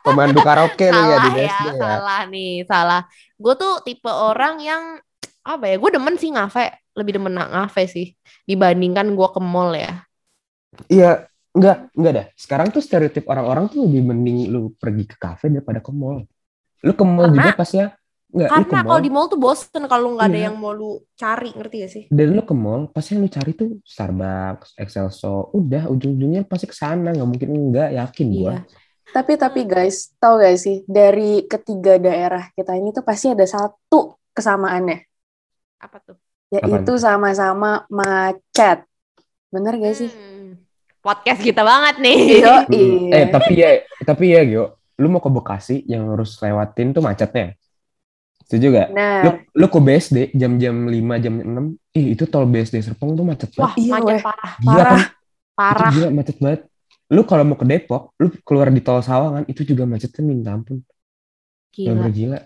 Pemandu 0.00 0.40
karaoke 0.40 0.88
lu 0.88 1.00
ya 1.00 1.16
di 1.20 1.30
ya, 1.44 1.48
ya? 1.48 1.72
salah 1.80 2.20
nih, 2.28 2.64
salah. 2.64 3.02
Gue 3.36 3.52
tuh 3.56 3.80
tipe 3.84 4.08
orang 4.08 4.60
yang 4.60 4.82
apa 5.44 5.64
ya? 5.68 5.76
Gue 5.76 5.90
demen 5.92 6.16
sih 6.16 6.32
ngafe, 6.32 6.72
lebih 6.96 7.20
demen 7.20 7.36
ngafe 7.36 7.88
sih 7.88 8.06
dibandingkan 8.48 9.12
gue 9.12 9.28
ke 9.32 9.40
mall 9.40 9.72
ya. 9.76 10.04
Iya, 10.88 11.28
enggak, 11.54 11.76
enggak 11.94 12.12
dah. 12.12 12.26
Sekarang 12.34 12.68
tuh 12.68 12.82
stereotip 12.82 13.24
orang-orang 13.26 13.70
tuh 13.70 13.86
lebih 13.86 14.02
mending 14.04 14.50
lu 14.50 14.74
pergi 14.74 15.04
ke 15.06 15.16
kafe 15.16 15.48
daripada 15.48 15.78
ke 15.78 15.90
mall. 15.90 16.26
Lu 16.82 16.92
ke 16.92 17.04
mall 17.06 17.30
Karena- 17.30 17.38
juga 17.40 17.50
pas 17.56 17.70
ya? 17.72 17.88
Enggak, 18.34 18.50
Karena 18.50 18.66
mall. 18.74 18.86
kalau 18.90 19.00
di 19.00 19.10
mall 19.14 19.26
tuh 19.30 19.38
bosen 19.38 19.84
kalau 19.86 20.08
nggak 20.18 20.26
ada 20.26 20.38
Iya. 20.42 20.46
yang 20.50 20.56
mau 20.58 20.74
lu 20.74 20.90
cari, 21.14 21.54
ngerti 21.54 21.76
gak 21.80 21.92
sih? 21.94 22.04
Dan 22.10 22.34
lu 22.34 22.42
ke 22.42 22.50
mall, 22.50 22.90
pasti 22.90 23.14
yang 23.14 23.22
lu 23.22 23.30
cari 23.30 23.54
tuh 23.54 23.78
Starbucks, 23.86 24.74
Excelso, 24.74 25.54
udah 25.54 25.86
ujung-ujungnya 25.86 26.42
pasti 26.42 26.66
ke 26.66 26.74
sana, 26.74 27.14
nggak 27.14 27.28
mungkin 27.30 27.48
enggak, 27.54 27.94
yakin 27.94 28.26
gua. 28.34 28.52
Iya. 28.58 28.60
Tapi 29.14 29.32
tapi 29.38 29.60
guys, 29.62 30.10
tahu 30.18 30.42
gak 30.42 30.58
sih 30.58 30.82
dari 30.84 31.46
ketiga 31.46 31.94
daerah 31.96 32.50
kita 32.50 32.74
ini 32.74 32.90
tuh 32.90 33.06
pasti 33.06 33.30
ada 33.30 33.46
satu 33.46 34.18
kesamaannya, 34.34 34.98
Apa 35.78 36.02
tuh? 36.02 36.18
yaitu 36.50 36.98
sama-sama 36.98 37.86
macet. 37.86 38.82
Bener 39.54 39.78
gak 39.78 39.94
sih? 39.94 40.10
Hmm, 40.10 40.33
podcast 41.04 41.40
kita 41.40 41.60
banget 41.60 42.00
nih. 42.00 42.16
Iya, 42.40 42.54
Hmm. 42.64 43.12
iya. 43.12 43.16
Eh, 43.20 43.26
tapi 43.28 43.52
ya, 43.54 43.70
tapi 44.02 44.24
ya, 44.32 44.40
Gio, 44.42 44.64
lu 44.96 45.06
mau 45.06 45.20
ke 45.20 45.28
Bekasi 45.28 45.84
yang 45.84 46.08
harus 46.10 46.34
lewatin 46.40 46.96
tuh 46.96 47.04
macetnya. 47.04 47.52
Setuju 48.44 48.66
gak? 48.72 48.88
Lu, 48.88 48.96
Benar. 48.96 49.22
lu 49.56 49.66
ke 49.68 49.78
BSD 49.80 50.16
jam-jam 50.32 50.76
5, 50.84 51.16
jam 51.16 51.34
6, 51.40 51.96
ih 51.96 52.06
itu 52.12 52.24
tol 52.28 52.44
BSD 52.44 52.80
Serpong 52.80 53.16
tuh 53.16 53.24
macet 53.24 53.48
Wah, 53.56 53.72
banget. 53.72 53.80
Iya, 53.80 53.92
macet 53.96 54.16
parah, 54.20 54.52
Gila 54.58 54.72
parah. 54.74 54.84
kan? 54.84 55.00
parah. 55.54 55.88
Itu 55.88 55.96
gila 55.96 56.08
macet 56.12 56.36
banget. 56.40 56.60
Lu 57.12 57.22
kalau 57.24 57.44
mau 57.44 57.56
ke 57.56 57.66
Depok, 57.68 58.02
lu 58.20 58.28
keluar 58.44 58.68
di 58.68 58.80
tol 58.80 59.00
Sawangan, 59.00 59.44
itu 59.48 59.60
juga 59.64 59.84
macetnya 59.84 60.22
minta 60.24 60.50
ampun. 60.52 60.80
Gila. 61.72 61.88
Bener 61.92 62.10
gila. 62.12 62.38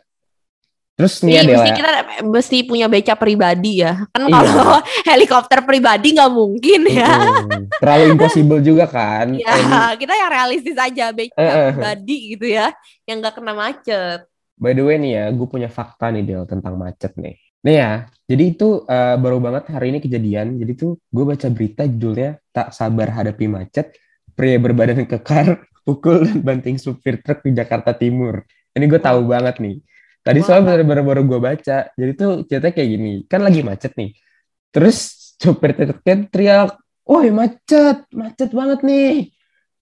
Terus 0.99 1.23
nih 1.23 1.31
Iya, 1.31 1.41
ada 1.41 1.51
mesti 1.55 1.71
kita 1.73 1.91
mesti 2.27 2.57
punya 2.67 2.87
beca 2.91 3.15
pribadi 3.15 3.87
ya. 3.87 4.03
Kan 4.11 4.27
Iya. 4.27 4.35
kalau 4.35 4.79
helikopter 5.15 5.61
pribadi 5.63 6.09
nggak 6.11 6.33
mungkin 6.35 6.81
ya. 6.91 7.15
terlalu 7.79 8.05
impossible 8.13 8.59
juga 8.59 8.91
kan. 8.91 9.31
Ya, 9.39 9.55
Eh, 9.55 9.93
kita 9.95 10.11
yang 10.11 10.27
realistis 10.29 10.75
aja 10.75 11.15
beca 11.15 11.39
Eh, 11.39 11.47
eh. 11.47 11.71
pribadi 11.71 12.17
gitu 12.35 12.47
ya, 12.51 12.75
yang 13.07 13.23
nggak 13.23 13.39
kena 13.39 13.55
macet. 13.55 14.27
By 14.59 14.75
the 14.75 14.83
way 14.83 14.99
nih 14.99 15.13
ya, 15.15 15.25
gue 15.31 15.47
punya 15.47 15.71
fakta 15.71 16.11
nih 16.11 16.27
Del 16.27 16.43
tentang 16.45 16.75
macet 16.75 17.15
nih. 17.15 17.39
Nih 17.63 17.77
ya, 17.79 17.93
jadi 18.27 18.45
itu 18.51 18.83
eh, 18.83 19.15
baru 19.15 19.39
banget 19.39 19.71
hari 19.71 19.95
ini 19.95 20.03
kejadian. 20.03 20.59
Jadi 20.59 20.73
tuh 20.75 20.99
gue 21.07 21.23
baca 21.23 21.47
berita 21.47 21.87
judulnya 21.87 22.43
tak 22.51 22.75
sabar 22.75 23.15
hadapi 23.15 23.47
macet, 23.47 23.95
pria 24.35 24.59
berbadan 24.59 25.07
kekar 25.07 25.63
pukul 25.87 26.27
dan 26.27 26.43
banting 26.43 26.75
supir 26.75 27.23
truk 27.23 27.47
di 27.47 27.55
Jakarta 27.55 27.95
Timur. 27.95 28.43
Ini 28.75 28.83
gue 28.85 28.99
tahu 28.99 29.31
banget 29.31 29.63
nih. 29.63 29.79
Tadi 30.29 30.45
soalnya 30.45 30.85
baru 30.85 31.03
baru 31.09 31.21
gue 31.25 31.41
baca. 31.41 31.79
Jadi 31.97 32.13
tuh 32.13 32.45
ceritanya 32.45 32.75
kayak 32.77 32.91
gini, 32.93 33.13
kan 33.25 33.41
lagi 33.41 33.65
macet 33.65 33.97
nih. 33.97 34.13
Terus 34.69 34.99
supir 35.41 35.73
truknya 35.73 36.29
teriak, 36.29 36.77
"Woi 37.09 37.33
macet, 37.33 38.05
macet 38.13 38.53
banget 38.53 38.85
nih." 38.85 39.33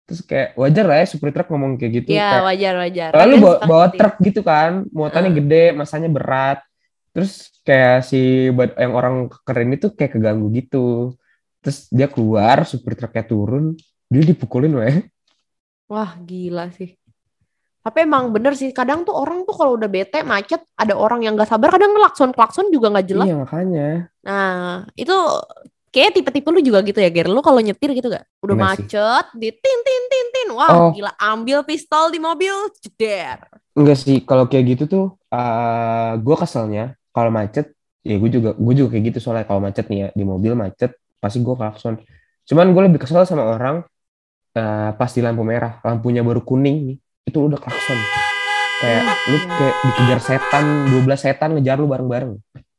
Terus 0.07 0.23
kayak 0.23 0.55
wajar 0.55 0.85
lah 0.87 1.03
ya 1.03 1.07
supir 1.11 1.35
truk 1.35 1.51
ngomong 1.51 1.83
kayak 1.83 1.93
gitu. 1.99 2.15
Iya 2.15 2.31
Kayak, 2.31 2.45
wajar 2.47 2.75
wajar. 2.79 3.11
Lalu 3.11 3.35
Lagian 3.35 3.43
bawa, 3.43 3.57
bawa 3.67 3.87
truk 3.91 4.17
gitu 4.23 4.41
kan, 4.47 4.71
muatannya 4.95 5.31
Heeh. 5.35 5.39
gede, 5.43 5.65
masanya 5.75 6.07
berat. 6.15 6.63
Terus 7.11 7.51
kayak 7.67 8.07
si 8.07 8.47
yang 8.55 8.93
orang 8.95 9.27
keren 9.43 9.75
itu 9.75 9.91
kayak 9.91 10.15
keganggu 10.15 10.47
gitu. 10.55 11.19
Terus 11.59 11.91
dia 11.91 12.07
keluar, 12.07 12.63
supir 12.63 12.95
truknya 12.95 13.27
turun, 13.27 13.75
dia 14.07 14.23
dipukulin 14.23 14.79
weh. 14.79 15.03
Wah 15.91 16.15
gila 16.23 16.71
sih. 16.71 16.95
Tapi 17.87 18.03
emang 18.03 18.35
bener 18.35 18.59
sih, 18.59 18.75
kadang 18.75 19.07
tuh 19.07 19.15
orang 19.15 19.47
tuh 19.47 19.55
kalau 19.55 19.79
udah 19.79 19.87
bete 19.87 20.27
macet, 20.27 20.59
ada 20.75 20.99
orang 20.99 21.23
yang 21.23 21.39
gak 21.39 21.47
sabar, 21.47 21.71
kadang 21.71 21.95
ngelakson 21.95 22.35
klakson 22.35 22.67
juga 22.75 22.91
nggak 22.91 23.07
jelas. 23.07 23.27
Iya 23.31 23.37
makanya. 23.39 23.87
Nah 24.27 24.83
itu 24.99 25.15
kayak 25.95 26.19
tipe-tipe 26.19 26.51
lu 26.51 26.59
juga 26.67 26.83
gitu 26.83 26.99
ya, 26.99 27.07
Ger. 27.15 27.31
Lu 27.31 27.39
kalau 27.47 27.63
nyetir 27.63 27.95
gitu 27.95 28.11
gak? 28.11 28.27
Udah 28.43 28.59
Enggak 28.59 28.75
sih. 28.75 28.91
macet, 28.91 29.25
di 29.39 29.49
tin 29.55 29.79
tin 29.87 30.03
tin 30.11 30.27
tin, 30.35 30.49
wah 30.59 30.71
Oh. 30.75 30.91
gila 30.91 31.15
ambil 31.15 31.63
pistol 31.63 32.11
di 32.11 32.19
mobil, 32.19 32.53
jeder. 32.83 33.39
Enggak 33.79 33.97
sih, 34.03 34.19
kalau 34.27 34.51
kayak 34.51 34.65
gitu 34.75 34.85
tuh, 34.91 35.05
eh 35.31 36.11
gue 36.19 36.37
keselnya 36.43 36.99
kalau 37.15 37.31
macet, 37.31 37.71
ya 38.03 38.19
gue 38.19 38.31
juga 38.35 38.51
gue 38.59 38.75
juga 38.75 38.99
kayak 38.99 39.15
gitu 39.15 39.19
soalnya 39.23 39.47
kalau 39.47 39.63
macet 39.63 39.87
nih 39.87 39.99
ya 40.03 40.09
di 40.11 40.25
mobil 40.27 40.59
macet, 40.59 40.91
pasti 41.23 41.39
gue 41.39 41.55
klakson. 41.55 42.03
Cuman 42.51 42.67
gue 42.75 42.83
lebih 42.91 42.99
kesel 42.99 43.23
sama 43.23 43.47
orang 43.47 43.87
eh, 44.59 44.91
pas 44.99 45.11
di 45.15 45.23
lampu 45.23 45.47
merah, 45.47 45.79
lampunya 45.87 46.27
baru 46.27 46.43
kuning 46.43 46.77
nih, 46.91 46.99
itu 47.27 47.39
udah 47.43 47.59
klakson. 47.59 47.99
Kayak 48.81 49.03
lu 49.27 49.37
kayak 49.59 49.75
dikejar 49.83 50.21
setan, 50.23 50.65
12 50.95 51.21
setan 51.21 51.51
ngejar 51.59 51.77
lu 51.83 51.91
bareng-bareng. 51.91 52.33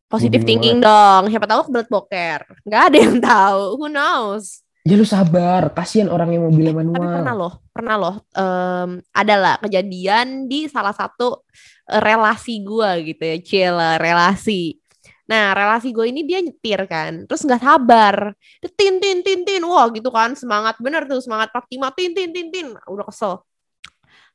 Positive 0.08 0.40
bingung 0.40 0.48
thinking 0.48 0.78
dong. 0.80 1.28
Siapa 1.28 1.48
tahu 1.52 1.62
kebelet 1.68 1.90
boker. 1.92 2.40
Nggak 2.64 2.82
ada 2.88 2.98
yang 2.98 3.18
tahu. 3.20 3.62
Who 3.76 3.86
knows? 3.92 4.64
Ya 4.88 4.96
lu 4.96 5.04
sabar, 5.04 5.68
kasihan 5.76 6.08
orang 6.08 6.32
yang 6.32 6.48
mobilnya 6.48 6.72
Tapi 6.72 7.08
pernah 7.12 7.36
manual. 7.36 7.36
loh, 7.44 7.54
pernah 7.76 7.96
loh. 8.00 8.16
em, 8.32 8.90
ada 9.12 9.36
lah 9.36 9.56
kejadian 9.60 10.48
di 10.48 10.72
salah 10.72 10.96
satu 10.96 11.44
eh, 11.92 12.00
relasi 12.00 12.64
gua 12.64 12.96
gitu 13.04 13.20
ya, 13.20 13.36
cila 13.44 14.00
relasi. 14.00 14.80
Nah, 15.28 15.52
relasi 15.52 15.92
gue 15.92 16.08
ini 16.08 16.24
dia 16.24 16.40
nyetir 16.40 16.88
kan, 16.88 17.28
terus 17.28 17.44
nggak 17.44 17.60
sabar, 17.60 18.32
tin 18.80 18.96
tin 19.04 19.20
tin 19.20 19.44
tin, 19.44 19.60
wah 19.68 19.92
gitu 19.92 20.08
kan, 20.08 20.32
semangat 20.40 20.80
bener 20.80 21.04
tuh, 21.04 21.20
semangat 21.20 21.52
Paktima, 21.52 21.92
tin 21.92 22.16
tin 22.16 22.32
tin 22.32 22.48
tin, 22.48 22.72
udah 22.88 23.04
kesel. 23.12 23.44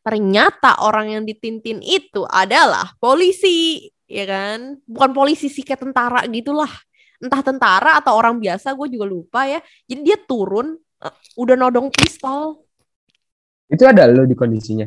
Ternyata 0.03 0.83
orang 0.83 1.15
yang 1.15 1.23
ditintin 1.23 1.79
itu 1.79 2.27
adalah 2.27 2.91
polisi, 2.99 3.87
ya 4.11 4.27
kan? 4.27 4.83
Bukan 4.83 5.11
polisi 5.15 5.47
sih 5.47 5.63
kayak 5.63 5.87
tentara 5.87 6.27
gitulah. 6.27 6.71
Entah 7.23 7.39
tentara 7.39 8.03
atau 8.03 8.19
orang 8.19 8.43
biasa, 8.43 8.75
gue 8.75 8.89
juga 8.91 9.07
lupa 9.07 9.47
ya. 9.47 9.63
Jadi 9.87 10.01
dia 10.03 10.19
turun, 10.19 10.75
eh, 10.75 11.15
udah 11.39 11.55
nodong 11.55 11.87
pistol. 11.95 12.67
Itu 13.71 13.87
ada 13.87 14.11
lo 14.11 14.27
di 14.27 14.35
kondisinya. 14.35 14.85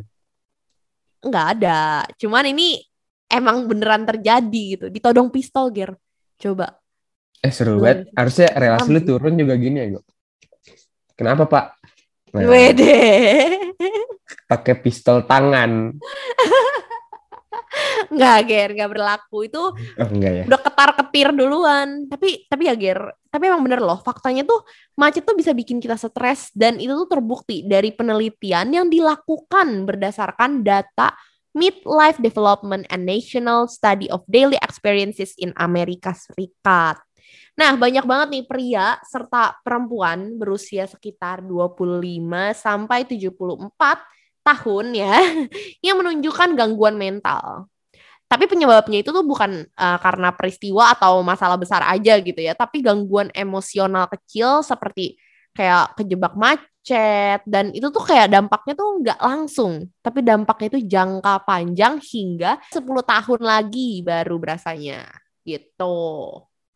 nggak 1.26 1.48
ada. 1.58 2.06
Cuman 2.22 2.46
ini 2.54 2.78
emang 3.26 3.66
beneran 3.66 4.06
terjadi 4.06 4.64
gitu. 4.78 4.86
Ditodong 4.94 5.34
pistol, 5.34 5.74
Ger. 5.74 5.98
Coba. 6.38 6.78
Eh 7.42 7.50
seru 7.50 7.82
banget. 7.82 8.14
Harusnya 8.14 8.54
relasi 8.54 8.90
lu 8.94 9.02
turun 9.02 9.34
juga 9.34 9.58
gini 9.58 9.78
ya, 9.82 9.88
Go. 9.98 10.02
Kenapa, 11.18 11.50
Pak? 11.50 11.66
Nah, 12.36 12.52
Wede. 12.52 13.00
pakai 14.46 14.76
pistol 14.78 15.24
tangan. 15.24 15.96
Nggak, 18.06 18.40
Ger. 18.48 18.70
Nggak 18.76 18.92
berlaku. 18.92 19.38
Itu 19.48 19.64
Oh, 19.76 20.08
enggak 20.12 20.32
ya. 20.32 20.44
udah 20.46 20.60
ketar-ketir 20.62 21.28
duluan. 21.34 22.06
Tapi 22.08 22.46
tapi 22.48 22.68
ya, 22.70 22.76
Ger. 22.78 23.00
Tapi 23.28 23.44
emang 23.48 23.64
bener 23.66 23.82
loh. 23.82 24.00
Faktanya 24.00 24.44
tuh 24.44 24.64
macet 24.96 25.26
tuh 25.26 25.36
bisa 25.36 25.52
bikin 25.52 25.80
kita 25.82 25.96
stres. 25.96 26.52
Dan 26.52 26.78
itu 26.78 26.94
tuh 26.94 27.10
terbukti 27.10 27.66
dari 27.66 27.92
penelitian 27.92 28.72
yang 28.72 28.88
dilakukan 28.88 29.88
berdasarkan 29.88 30.62
data 30.62 31.16
Midlife 31.56 32.20
Development 32.20 32.84
and 32.92 33.08
National 33.08 33.72
Study 33.72 34.12
of 34.12 34.28
Daily 34.28 34.60
Experiences 34.60 35.32
in 35.40 35.56
Amerika 35.56 36.12
Serikat. 36.12 37.00
Nah, 37.56 37.72
banyak 37.80 38.04
banget 38.04 38.28
nih 38.36 38.44
pria 38.44 39.00
serta 39.08 39.56
perempuan 39.64 40.36
berusia 40.36 40.84
sekitar 40.92 41.40
25 41.40 42.52
sampai 42.52 43.08
74 43.08 44.04
tahun 44.44 44.86
ya 44.92 45.16
yang 45.86 45.96
menunjukkan 46.04 46.52
gangguan 46.54 47.00
mental. 47.00 47.72
Tapi 48.28 48.50
penyebabnya 48.52 49.00
itu 49.00 49.16
tuh 49.16 49.24
bukan 49.24 49.64
uh, 49.78 49.98
karena 50.02 50.36
peristiwa 50.36 50.92
atau 50.92 51.24
masalah 51.24 51.56
besar 51.56 51.86
aja 51.88 52.20
gitu 52.20 52.42
ya, 52.44 52.58
tapi 52.58 52.84
gangguan 52.84 53.32
emosional 53.32 54.12
kecil 54.12 54.60
seperti 54.66 55.16
kayak 55.56 55.96
kejebak 55.96 56.36
macet 56.36 57.40
dan 57.48 57.72
itu 57.72 57.88
tuh 57.88 58.04
kayak 58.04 58.34
dampaknya 58.34 58.74
tuh 58.76 58.90
nggak 59.00 59.20
langsung, 59.22 59.88
tapi 60.04 60.20
dampaknya 60.26 60.68
itu 60.76 60.80
jangka 60.90 61.48
panjang 61.48 62.02
hingga 62.02 62.60
10 62.74 63.06
tahun 63.06 63.42
lagi 63.46 64.04
baru 64.04 64.36
berasanya 64.42 65.06
gitu. 65.46 65.96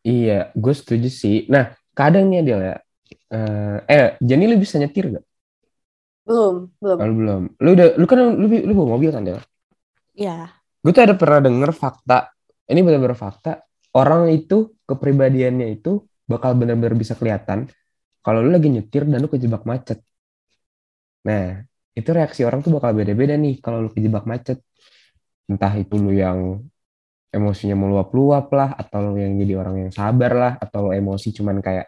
Iya, 0.05 0.55
gue 0.55 0.73
setuju 0.73 1.09
sih. 1.11 1.45
Nah, 1.51 1.75
kadang 1.91 2.31
nih 2.31 2.39
Adel 2.43 2.61
ya. 2.63 2.75
Eh, 3.29 3.77
eh, 3.85 4.09
Jani 4.23 4.45
lu 4.49 4.55
bisa 4.57 4.79
nyetir 4.79 5.11
gak? 5.13 5.25
Belum, 6.25 6.69
belum. 6.77 6.97
Kalau 6.97 7.13
belum. 7.17 7.41
Lu 7.59 7.69
udah, 7.73 7.87
lu 7.97 8.05
kan 8.05 8.17
lu, 8.21 8.47
lu 8.47 8.73
bawa 8.77 8.87
mobil 8.97 9.09
kan 9.09 9.25
Del? 9.25 9.41
Ya. 10.13 10.53
Gue 10.79 10.91
tuh 10.95 11.03
ada 11.03 11.17
pernah 11.17 11.43
denger 11.43 11.71
fakta. 11.75 12.31
Ini 12.69 12.79
benar-benar 12.85 13.17
fakta. 13.17 13.65
Orang 13.97 14.29
itu 14.29 14.77
kepribadiannya 14.85 15.73
itu 15.73 16.05
bakal 16.29 16.53
benar-benar 16.53 16.93
bisa 16.93 17.17
kelihatan 17.17 17.65
kalau 18.21 18.45
lu 18.45 18.53
lagi 18.53 18.69
nyetir 18.69 19.09
dan 19.09 19.17
lu 19.17 19.29
kejebak 19.31 19.65
macet. 19.65 20.05
Nah, 21.25 21.65
itu 21.97 22.09
reaksi 22.13 22.45
orang 22.45 22.61
tuh 22.61 22.77
bakal 22.77 22.93
beda-beda 22.93 23.33
nih 23.33 23.57
kalau 23.57 23.81
lu 23.81 23.89
kejebak 23.89 24.29
macet. 24.29 24.61
Entah 25.49 25.73
itu 25.73 25.97
lu 25.97 26.13
yang 26.13 26.61
emosinya 27.35 27.75
meluap-luap 27.77 28.45
lah, 28.53 28.69
atau 28.81 28.97
lu 29.13 29.13
yang 29.21 29.33
jadi 29.41 29.53
orang 29.61 29.75
yang 29.87 29.91
sabar 29.93 30.31
lah, 30.33 30.51
atau 30.63 30.89
lu 30.89 30.91
emosi 30.97 31.27
cuman 31.37 31.57
kayak 31.65 31.85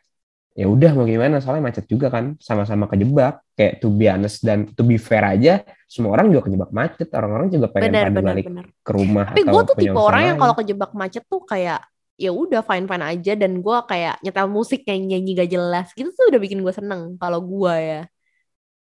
ya 0.59 0.65
udah 0.67 0.91
mau 0.97 1.05
gimana? 1.07 1.39
Soalnya 1.43 1.63
macet 1.71 1.85
juga 1.93 2.07
kan 2.15 2.35
sama-sama 2.41 2.85
kejebak. 2.91 3.33
Kayak 3.57 3.73
to 3.81 3.87
be 3.93 4.05
honest 4.11 4.43
dan 4.47 4.67
to 4.77 4.83
be 4.83 4.97
fair 4.99 5.23
aja 5.25 5.63
semua 5.87 6.11
orang 6.15 6.31
juga 6.33 6.43
kejebak 6.49 6.71
macet. 6.75 7.07
Orang-orang 7.15 7.47
juga 7.55 7.67
pengen 7.71 7.93
Benar 7.93 8.03
pada 8.03 8.19
benar 8.19 8.23
balik 8.23 8.47
benar. 8.47 8.65
ke 8.85 8.91
rumah 8.93 9.27
Tapi 9.29 9.41
gue 9.47 9.61
tuh 9.69 9.77
tipe 9.79 9.99
orang 9.99 10.23
yang 10.33 10.37
kalau 10.41 10.53
kejebak 10.59 10.91
macet 10.97 11.23
tuh 11.31 11.41
kayak 11.47 11.79
ya 12.19 12.31
udah 12.33 12.61
fine 12.65 12.85
fine 12.89 13.05
aja. 13.05 13.33
Dan 13.39 13.51
gue 13.65 13.77
kayak 13.89 14.21
nyetel 14.23 14.47
musik 14.51 14.79
nyanyi 14.87 15.05
nyanyi 15.17 15.31
gak 15.39 15.49
jelas. 15.55 15.87
Gitu 15.97 16.09
tuh 16.13 16.25
udah 16.31 16.39
bikin 16.41 16.59
gue 16.65 16.73
seneng 16.75 17.01
kalau 17.21 17.39
gue 17.43 17.73
ya. 17.77 18.01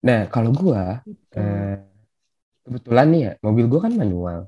nah 0.06 0.20
kalau 0.32 0.50
gua 0.60 1.04
Gitu. 1.06 1.36
eh, 1.36 1.76
kebetulan 2.64 3.06
nih 3.12 3.20
ya 3.26 3.32
mobil 3.46 3.64
gua 3.70 3.80
kan 3.86 3.94
manual 4.00 4.38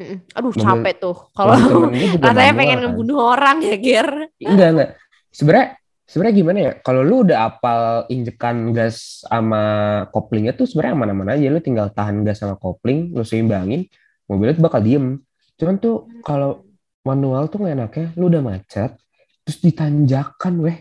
Mm-mm. 0.00 0.18
Aduh 0.32 0.52
capek 0.56 0.94
tuh. 0.96 1.16
kalau 1.36 1.52
rasanya 2.24 2.54
pengen 2.56 2.78
kan. 2.80 2.84
ngebunuh 2.88 3.18
orang 3.20 3.56
ya 3.60 3.76
Ger. 3.76 4.08
enggak 4.40 4.68
enggak. 4.72 4.90
Sebenarnya 5.28 5.66
sebenarnya 6.08 6.34
gimana 6.40 6.58
ya? 6.58 6.72
Kalau 6.80 7.00
lu 7.04 7.28
udah 7.28 7.38
apal 7.52 7.80
injekan 8.08 8.72
gas 8.72 9.20
sama 9.28 9.62
koplingnya 10.08 10.56
tuh 10.56 10.64
sebenarnya 10.64 10.94
aman-aman 10.96 11.36
aja. 11.36 11.52
Lu 11.52 11.60
tinggal 11.60 11.92
tahan 11.92 12.24
gas 12.24 12.40
sama 12.40 12.56
kopling 12.56 13.12
lu 13.12 13.20
seimbangin 13.28 13.84
mobilnya 14.24 14.56
tuh 14.56 14.64
bakal 14.64 14.80
diem. 14.80 15.20
Cuman 15.60 15.76
tuh 15.76 16.08
kalau 16.24 16.64
manual 17.04 17.52
tuh 17.52 17.60
nggak 17.60 17.74
enaknya 17.76 18.06
lu 18.16 18.32
udah 18.32 18.40
macet 18.40 18.96
terus 19.44 19.58
ditanjakan 19.60 20.54
weh. 20.64 20.78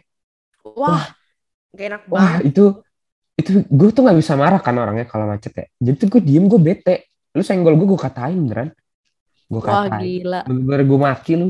Wah, 0.64 1.12
gak 1.76 1.86
enak 1.92 2.02
wah 2.08 2.40
banget. 2.40 2.56
itu 2.56 2.64
itu 3.40 3.50
gue 3.68 3.90
tuh 3.92 4.04
nggak 4.04 4.20
bisa 4.20 4.36
marah 4.40 4.60
kan 4.64 4.76
orangnya 4.80 5.04
kalau 5.12 5.28
macet 5.28 5.52
ya. 5.52 5.66
Jadi 5.76 5.96
tuh 6.00 6.08
gue 6.16 6.22
diem 6.24 6.48
gue 6.48 6.60
bete. 6.60 6.96
Lu 7.36 7.44
senggol 7.44 7.76
gue 7.76 7.88
gue 7.88 8.00
katain 8.00 8.40
beneran 8.48 8.72
gue 9.50 9.58
Wah 9.60 9.90
katain 9.90 10.00
gila. 10.00 10.42
bener-bener 10.46 10.82
gue 10.86 11.00
maki 11.02 11.34
lu 11.36 11.48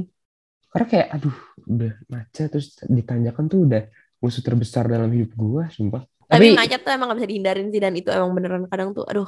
karena 0.70 0.86
kayak 0.88 1.08
aduh 1.12 1.38
udah 1.68 1.94
macet 2.08 2.48
terus 2.48 2.68
ditanjakan 2.88 3.44
tuh 3.46 3.60
udah 3.68 3.84
musuh 4.18 4.40
terbesar 4.40 4.88
dalam 4.88 5.12
hidup 5.12 5.32
gue 5.34 5.64
sumpah 5.70 6.04
Tapi 6.26 6.54
macet 6.54 6.80
tuh 6.80 6.92
emang 6.94 7.12
gak 7.12 7.20
bisa 7.20 7.30
dihindarin 7.30 7.68
sih 7.68 7.82
dan 7.82 7.94
itu 7.94 8.08
emang 8.08 8.32
beneran 8.32 8.64
kadang 8.70 8.94
tuh 8.94 9.04
aduh 9.04 9.28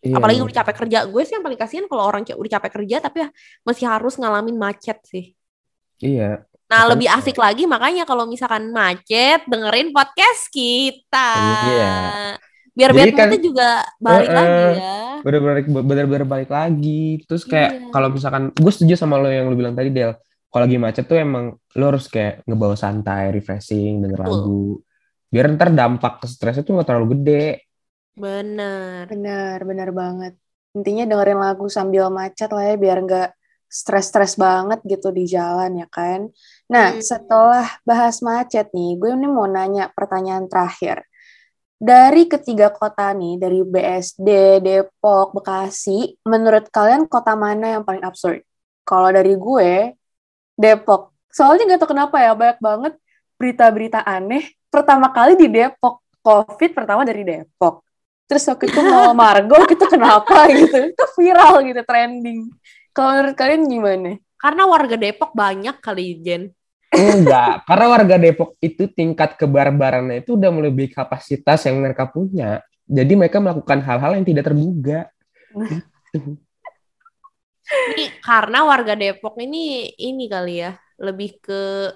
iya, 0.00 0.16
apalagi 0.16 0.40
udah 0.40 0.56
capek 0.58 0.74
kerja 0.82 0.98
gue 1.06 1.22
sih 1.22 1.34
yang 1.36 1.44
paling 1.44 1.60
kasihan 1.60 1.86
kalau 1.86 2.02
orang 2.02 2.24
udah 2.24 2.52
capek 2.56 2.70
kerja 2.82 2.96
tapi 2.98 3.16
ya 3.22 3.28
masih 3.62 3.84
harus 3.86 4.14
ngalamin 4.16 4.56
macet 4.56 4.98
sih. 5.04 5.36
iya 5.98 6.42
Nah, 6.68 6.84
Makanya- 6.84 6.90
lebih 6.92 7.08
asik 7.08 7.36
lagi 7.40 7.64
makanya 7.64 8.04
kalau 8.04 8.28
misalkan 8.28 8.68
macet, 8.76 9.40
dengerin 9.48 9.88
podcast 9.88 10.52
kita. 10.52 11.32
Iya. 11.64 11.96
Biar 12.76 12.90
Jadi 12.92 13.08
bad 13.08 13.16
kan- 13.16 13.40
juga 13.40 13.68
balik 13.96 14.28
Eh, 14.28 14.34
lagi 14.36 14.64
ya. 14.76 14.97
Bener-bener 15.22 15.56
bener-bener 15.82 16.24
balik 16.24 16.50
lagi 16.50 17.22
terus 17.24 17.42
kayak 17.44 17.70
Iya. 17.74 17.90
kalau 17.90 18.08
misalkan 18.10 18.42
gue 18.52 18.72
setuju 18.72 18.94
sama 18.94 19.16
lo 19.16 19.28
yang 19.28 19.46
lo 19.48 19.56
bilang 19.56 19.74
tadi 19.74 19.90
Del 19.90 20.14
kalau 20.48 20.64
lagi 20.64 20.78
macet 20.80 21.04
tuh 21.04 21.20
emang 21.20 21.52
lo 21.76 21.84
harus 21.84 22.08
kayak 22.08 22.40
ngebawa 22.48 22.72
santai, 22.72 23.28
refreshing, 23.30 24.00
denger 24.00 24.16
lagu. 24.16 24.80
Biar 25.28 25.44
ntar 25.52 25.68
dampak 25.70 26.24
ke 26.24 26.26
stresnya 26.26 26.64
tuh 26.64 26.80
gak 26.80 26.88
terlalu 26.88 27.20
gede. 27.20 27.68
Bener. 28.16 29.04
Benar, 29.06 29.58
benar 29.62 29.90
banget. 29.92 30.34
Intinya 30.72 31.04
dengerin 31.04 31.36
lagu 31.36 31.68
sambil 31.68 32.08
macet 32.08 32.48
lah 32.48 32.64
ya, 32.64 32.74
biar 32.80 32.98
nggak 33.04 33.30
stres-stres 33.68 34.40
banget 34.40 34.80
gitu 34.88 35.12
di 35.12 35.28
jalan 35.28 35.84
ya 35.84 35.88
kan. 35.92 36.32
Nah, 36.72 36.96
Hmm. 36.96 37.04
setelah 37.04 37.68
bahas 37.84 38.24
macet 38.24 38.72
nih, 38.72 38.96
gue 38.96 39.12
ini 39.12 39.28
mau 39.28 39.44
nanya 39.44 39.92
pertanyaan 39.92 40.48
terakhir. 40.48 41.04
Dari 41.78 42.26
ketiga 42.26 42.74
kota 42.74 43.14
nih, 43.14 43.38
dari 43.38 43.62
BSD, 43.62 44.58
Depok, 44.58 45.30
Bekasi, 45.30 46.18
menurut 46.26 46.66
kalian 46.74 47.06
kota 47.06 47.38
mana 47.38 47.78
yang 47.78 47.86
paling 47.86 48.02
absurd? 48.02 48.42
Kalau 48.82 49.14
dari 49.14 49.38
gue, 49.38 49.94
Depok. 50.58 51.14
Soalnya 51.30 51.70
nggak 51.70 51.86
tahu 51.86 51.94
kenapa 51.94 52.18
ya, 52.18 52.34
banyak 52.34 52.58
banget 52.58 52.92
berita-berita 53.38 54.02
aneh. 54.02 54.50
Pertama 54.66 55.14
kali 55.14 55.38
di 55.38 55.46
Depok, 55.46 56.02
COVID 56.18 56.70
pertama 56.74 57.06
dari 57.06 57.22
Depok. 57.22 57.86
Terus 58.26 58.42
waktu 58.50 58.74
itu 58.74 58.80
mau 58.82 59.14
Margo 59.22 59.62
itu 59.70 59.86
kenapa 59.86 60.50
gitu. 60.50 60.90
Itu 60.90 61.04
viral 61.14 61.62
gitu, 61.62 61.80
trending. 61.86 62.50
Kalau 62.90 63.14
menurut 63.14 63.36
kalian 63.38 63.62
gimana? 63.70 64.10
Karena 64.34 64.66
warga 64.66 64.98
Depok 64.98 65.30
banyak 65.30 65.78
kali, 65.78 66.18
Jen. 66.26 66.50
Enggak, 66.88 67.68
karena 67.68 67.86
warga 67.92 68.16
Depok 68.16 68.56
itu 68.64 68.88
tingkat 68.88 69.36
kebarbarannya 69.36 70.24
itu 70.24 70.40
udah 70.40 70.48
melebihi 70.48 70.96
kapasitas 70.96 71.68
yang 71.68 71.84
mereka 71.84 72.08
punya. 72.08 72.64
Jadi 72.88 73.12
mereka 73.12 73.44
melakukan 73.44 73.84
hal-hal 73.84 74.16
yang 74.16 74.24
tidak 74.24 74.48
terduga. 74.48 75.12
Ini 77.68 78.04
karena 78.24 78.64
warga 78.64 78.96
Depok 78.96 79.36
ini 79.36 79.92
ini 80.00 80.24
kali 80.32 80.64
ya, 80.64 80.72
lebih 80.96 81.36
ke 81.44 81.92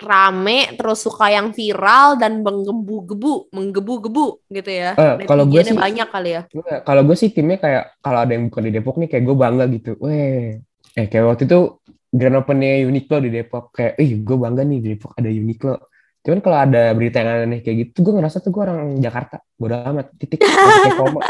rame 0.00 0.72
terus 0.80 1.04
suka 1.04 1.28
yang 1.28 1.52
viral 1.52 2.16
dan 2.16 2.40
menggebu-gebu, 2.40 3.52
menggebu-gebu 3.52 4.26
gitu 4.48 4.70
ya. 4.70 4.96
Eh, 4.96 5.28
kalau 5.28 5.44
gue 5.44 5.60
sih- 5.60 5.76
banyak 5.76 6.08
kali 6.08 6.30
ya. 6.38 6.42
Kalau 6.86 7.02
gue 7.04 7.16
sih 7.18 7.28
timnya 7.34 7.60
kayak 7.60 8.00
kalau 8.00 8.24
ada 8.24 8.32
yang 8.32 8.48
bukan 8.48 8.62
di 8.64 8.72
Depok 8.72 8.96
nih 8.96 9.08
kayak 9.12 9.24
gue 9.28 9.36
bangga 9.36 9.64
gitu. 9.68 9.98
Weh, 10.00 10.56
eh 10.96 11.06
kayak 11.10 11.24
waktu 11.26 11.44
itu 11.44 11.79
grand 12.10 12.36
opennya 12.36 12.82
Uniqlo 12.84 13.22
di 13.22 13.30
Depok 13.30 13.70
kayak, 13.70 13.94
ih 13.96 14.18
gue 14.18 14.36
bangga 14.36 14.62
nih 14.62 14.78
di 14.78 14.88
Depok 14.94 15.14
ada 15.14 15.30
Uniqlo. 15.30 15.74
Cuman 16.20 16.38
kalau 16.44 16.58
ada 16.60 16.92
berita 16.92 17.24
yang 17.24 17.48
aneh 17.48 17.64
kayak 17.64 17.76
gitu, 17.88 18.04
gue 18.04 18.12
ngerasa 18.12 18.44
tuh 18.44 18.52
gue 18.52 18.60
orang 18.60 19.00
Jakarta. 19.00 19.40
Bodo 19.56 19.72
amat, 19.80 20.12
titik. 20.20 20.44
Koma. 21.00 21.24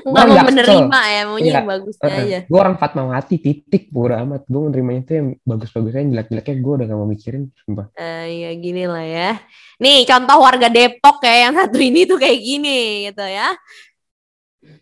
Gua 0.00 0.22
mau 0.24 0.46
menerima 0.48 1.00
ya, 1.04 1.20
maunya 1.28 1.44
Iya. 1.44 1.54
yang 1.60 1.68
bagusnya 1.68 2.08
aja. 2.08 2.38
Gue 2.48 2.56
orang 2.56 2.80
Fatmawati, 2.80 3.36
titik. 3.36 3.92
Bodo 3.92 4.16
amat. 4.16 4.48
Gue 4.48 4.60
menerimanya 4.64 5.02
tuh 5.04 5.14
yang 5.20 5.28
bagus-bagusnya, 5.44 6.00
yang 6.00 6.10
jelek-jeleknya 6.16 6.56
gue 6.56 6.72
udah 6.72 6.86
gak 6.88 6.96
mau 6.96 7.08
mikirin. 7.10 7.42
Sumpah. 7.52 7.86
Eh, 8.00 8.24
ya 8.48 8.50
gini 8.56 8.84
lah 8.88 9.04
ya. 9.04 9.30
Nih 9.76 10.08
contoh 10.08 10.36
warga 10.40 10.68
Depok 10.72 11.20
ya 11.20 11.34
yang 11.44 11.52
satu 11.52 11.76
ini 11.76 12.00
tuh 12.08 12.16
kayak 12.16 12.40
gini 12.40 12.78
gitu 13.12 13.24
ya. 13.28 13.52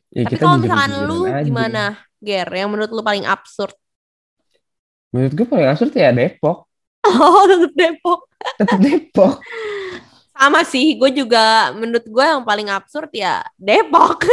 Ya, 0.09 0.23
Tapi 0.23 0.39
kalau 0.39 0.57
misalkan 0.57 0.93
lu 1.03 1.27
aja. 1.27 1.43
gimana, 1.43 1.83
Ger? 2.19 2.47
Yang 2.47 2.69
menurut 2.71 2.91
lu 2.95 3.03
paling 3.03 3.27
absurd? 3.27 3.75
Menurut 5.09 5.33
gue 5.33 5.47
paling 5.47 5.69
absurd 5.69 5.93
ya 5.93 6.11
Depok. 6.11 6.69
Oh, 7.03 7.43
tetep 7.51 7.73
Depok. 7.73 8.21
Tetep 8.57 8.79
Depok. 8.79 9.41
Sama 10.31 10.63
sih, 10.63 10.95
gue 10.95 11.11
juga 11.11 11.73
menurut 11.73 12.05
gue 12.05 12.25
yang 12.25 12.43
paling 12.43 12.69
absurd 12.69 13.11
ya 13.11 13.41
Depok. 13.55 14.23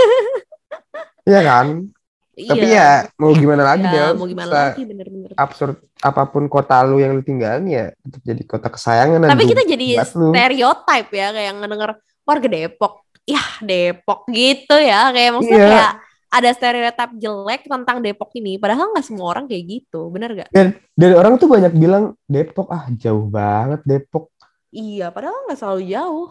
Iya 1.26 1.42
kan? 1.42 1.90
Tapi 2.36 2.68
ya 2.70 3.10
mau 3.16 3.34
gimana 3.34 3.66
lagi 3.66 3.82
ya, 3.82 4.12
Del? 4.12 4.14
mau 4.14 4.30
gimana 4.30 4.52
lagi 4.52 4.86
bener-bener. 4.86 5.34
absurd 5.34 5.82
apa 5.98 6.28
pun 6.28 6.46
kota 6.46 6.84
lu 6.84 7.02
yang 7.02 7.18
lu 7.18 7.26
tinggalin 7.26 7.66
ya 7.66 7.86
tetap 7.98 8.22
jadi 8.22 8.42
kota 8.46 8.68
kesayangan 8.70 9.26
Tapi 9.26 9.44
kita 9.48 9.64
jadi 9.66 10.04
stereotype 10.06 11.10
ya 11.10 11.34
kayak 11.34 11.52
ngedenger 11.58 11.92
warga 12.22 12.46
Depok. 12.46 12.94
Yah, 13.26 13.50
Depok 13.58 14.30
gitu 14.30 14.78
ya. 14.78 15.10
Kayak 15.10 15.32
maksudnya 15.34 15.58
Iya. 15.58 15.66
kayak 15.74 15.94
ada 16.36 16.50
stereotip 16.52 17.16
jelek 17.16 17.64
tentang 17.64 18.04
Depok 18.04 18.28
ini. 18.36 18.60
Padahal 18.60 18.92
nggak 18.92 19.06
semua 19.08 19.32
orang 19.32 19.48
kayak 19.48 19.64
gitu. 19.64 20.12
Bener 20.12 20.36
gak? 20.36 20.50
Dan 20.92 21.12
orang 21.16 21.40
tuh 21.40 21.48
banyak 21.48 21.72
bilang 21.72 22.20
Depok 22.28 22.68
ah 22.68 22.92
jauh 22.92 23.32
banget 23.32 23.80
Depok. 23.88 24.36
Iya, 24.76 25.08
padahal 25.16 25.48
nggak 25.48 25.56
selalu 25.56 25.82
jauh. 25.88 26.28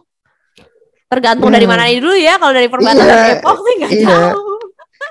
Tergantung 1.09 1.49
Iya. 1.49 1.57
dari 1.57 1.67
mana 1.69 1.85
dulu 1.88 2.12
ya. 2.12 2.35
Kalau 2.37 2.53
dari 2.53 2.69
perbatasan 2.69 3.07
Iya, 3.09 3.25
Depok 3.33 3.57
sih 3.64 3.75
nggak 3.81 3.93
iya. 3.97 4.09
jauh. 4.12 4.59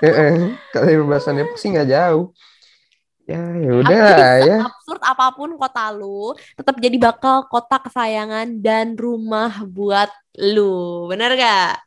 Heeh, 0.04 0.32
Kalau 0.70 0.86
dari 0.86 0.98
pembahasan 1.02 1.36
Depok 1.42 1.58
sih 1.58 1.70
nggak 1.74 1.90
jauh. 1.90 2.26
Ya 3.24 3.40
ya 3.56 3.72
udah 3.80 3.88
Tapi 4.04 4.20
lah 4.20 4.36
ya. 4.44 4.58
absurd 4.68 5.00
apa 5.00 5.32
pun 5.32 5.56
kota 5.56 5.96
lu, 5.96 6.36
tetap 6.60 6.76
jadi 6.76 6.98
bakal 7.00 7.48
kota 7.48 7.80
kesayangan 7.80 8.60
dan 8.60 9.00
rumah 9.00 9.64
buat 9.64 10.12
lu. 10.36 11.08
Bener 11.08 11.32
gak? 11.40 11.80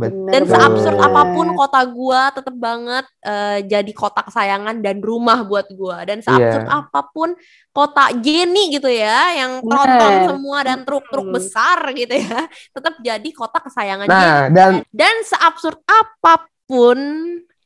Betul. 0.00 0.26
Dan 0.26 0.42
seabsurd 0.44 0.96
apa 0.96 1.22
pun 1.30 1.46
kota 1.52 1.80
gua 1.84 2.20
tetap 2.30 2.56
banget 2.56 3.04
eh, 3.20 3.58
jadi 3.62 3.92
kota 3.92 4.20
kesayangan 4.22 4.80
dan 4.80 4.96
rumah 4.98 5.42
buat 5.42 5.68
gua. 5.70 6.02
Dan 6.02 6.20
seabsurd 6.20 6.64
Iya. 6.64 6.80
apa 6.80 7.00
pun 7.06 7.36
kota 7.68 8.10
Jenny 8.16 8.72
gitu 8.72 8.88
ya, 8.88 9.36
yang 9.36 9.60
tronton 9.60 10.12
semua 10.26 10.58
dan 10.62 10.82
truk-truk 10.82 11.22
Hmm. 11.22 11.34
besar 11.34 11.78
gitu 11.92 12.14
ya, 12.14 12.48
tetap 12.74 12.94
jadi 12.98 13.28
kota 13.30 13.58
kesayangan 13.60 14.06
Jenny. 14.06 14.16
Nah 14.16 14.40
dan 14.48 14.72
Dan 14.88 15.14
seabsurd 15.22 15.78
apa 15.84 16.48
pun 16.64 16.98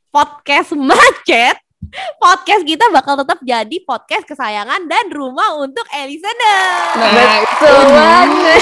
podcast 0.09 0.71
macet, 0.73 1.57
podcast 2.23 2.63
kita 2.63 2.89
bakal 2.89 3.13
tetap 3.15 3.37
jadi 3.41 3.77
podcast 3.81 4.25
kesayangan 4.25 4.85
dan 4.85 5.05
rumah 5.09 5.57
untuk 5.57 5.83
listener. 5.93 6.97
nah 6.97 7.39
Betul 7.43 7.81
banget. 7.87 8.61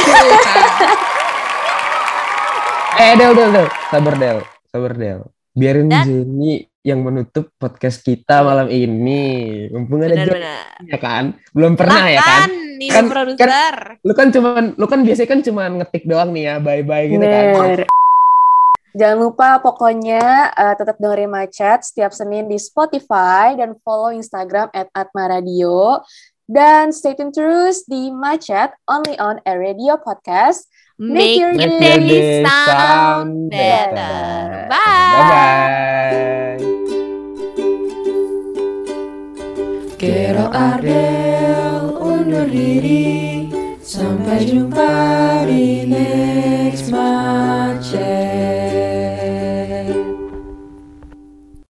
Eh 3.03 3.15
Del 3.19 3.35
Del 3.35 3.51
Del 3.51 3.67
sabar 3.91 4.15
Del 4.15 4.39
sabar 4.71 4.93
Del. 4.95 5.19
Biarin 5.53 5.91
Dan- 5.91 6.07
Jenny 6.07 6.63
yang 6.83 7.03
menutup 7.03 7.51
podcast 7.59 7.99
kita 8.01 8.41
malam 8.41 8.71
ini. 8.71 9.21
Mumpung 9.69 10.01
ada 10.07 10.15
Jenny 10.15 10.87
ya 10.87 10.97
kan. 10.97 11.35
Belum 11.51 11.75
pernah 11.75 12.07
ya 12.07 12.23
kan. 12.23 12.47
nih 12.79 12.89
Kan- 12.89 13.11
produser. 13.11 13.75
Lu 14.07 14.13
kan 14.15 14.27
cuman 14.31 14.63
lu 14.79 14.85
kan 14.87 15.03
biasanya 15.03 15.29
kan 15.29 15.39
cuman 15.43 15.69
ngetik 15.83 16.03
doang 16.07 16.31
nih 16.31 16.43
ya 16.47 16.55
bye 16.63 16.81
bye 16.81 17.05
gitu 17.05 17.21
kan. 17.21 17.45
Jangan 18.93 19.17
lupa 19.19 19.59
pokoknya 19.59 20.23
eh, 20.55 20.75
tetap 20.79 20.95
dengerin 20.95 21.27
Macet 21.27 21.83
setiap 21.83 22.15
Senin 22.15 22.47
di 22.47 22.55
Spotify 22.55 23.51
dan 23.59 23.75
follow 23.83 24.15
Instagram 24.15 24.71
at 24.71 24.87
@maradio 25.11 25.99
dan 26.47 26.95
stay 26.95 27.19
tune 27.19 27.35
terus 27.35 27.83
di 27.83 28.15
Macet 28.15 28.71
only 28.87 29.19
on 29.19 29.43
a 29.43 29.53
radio 29.59 29.99
podcast. 29.99 30.71
Make 30.99 31.39
your 31.39 31.53
Make 31.53 31.69
your 31.71 31.79
day 31.79 31.99
day 32.07 32.45
sound 32.45 33.49
better. 33.49 33.93
better. 33.93 34.67
Bye. 34.69 34.77
Bye-bye. 35.17 36.61
Kero 39.97 40.51
Ardel 40.51 41.95
undur 41.97 42.45
diri 42.51 43.47
Sampai 43.79 44.43
jumpa 44.45 44.91
di 45.47 45.87
next 45.87 46.91
macet 46.91 48.72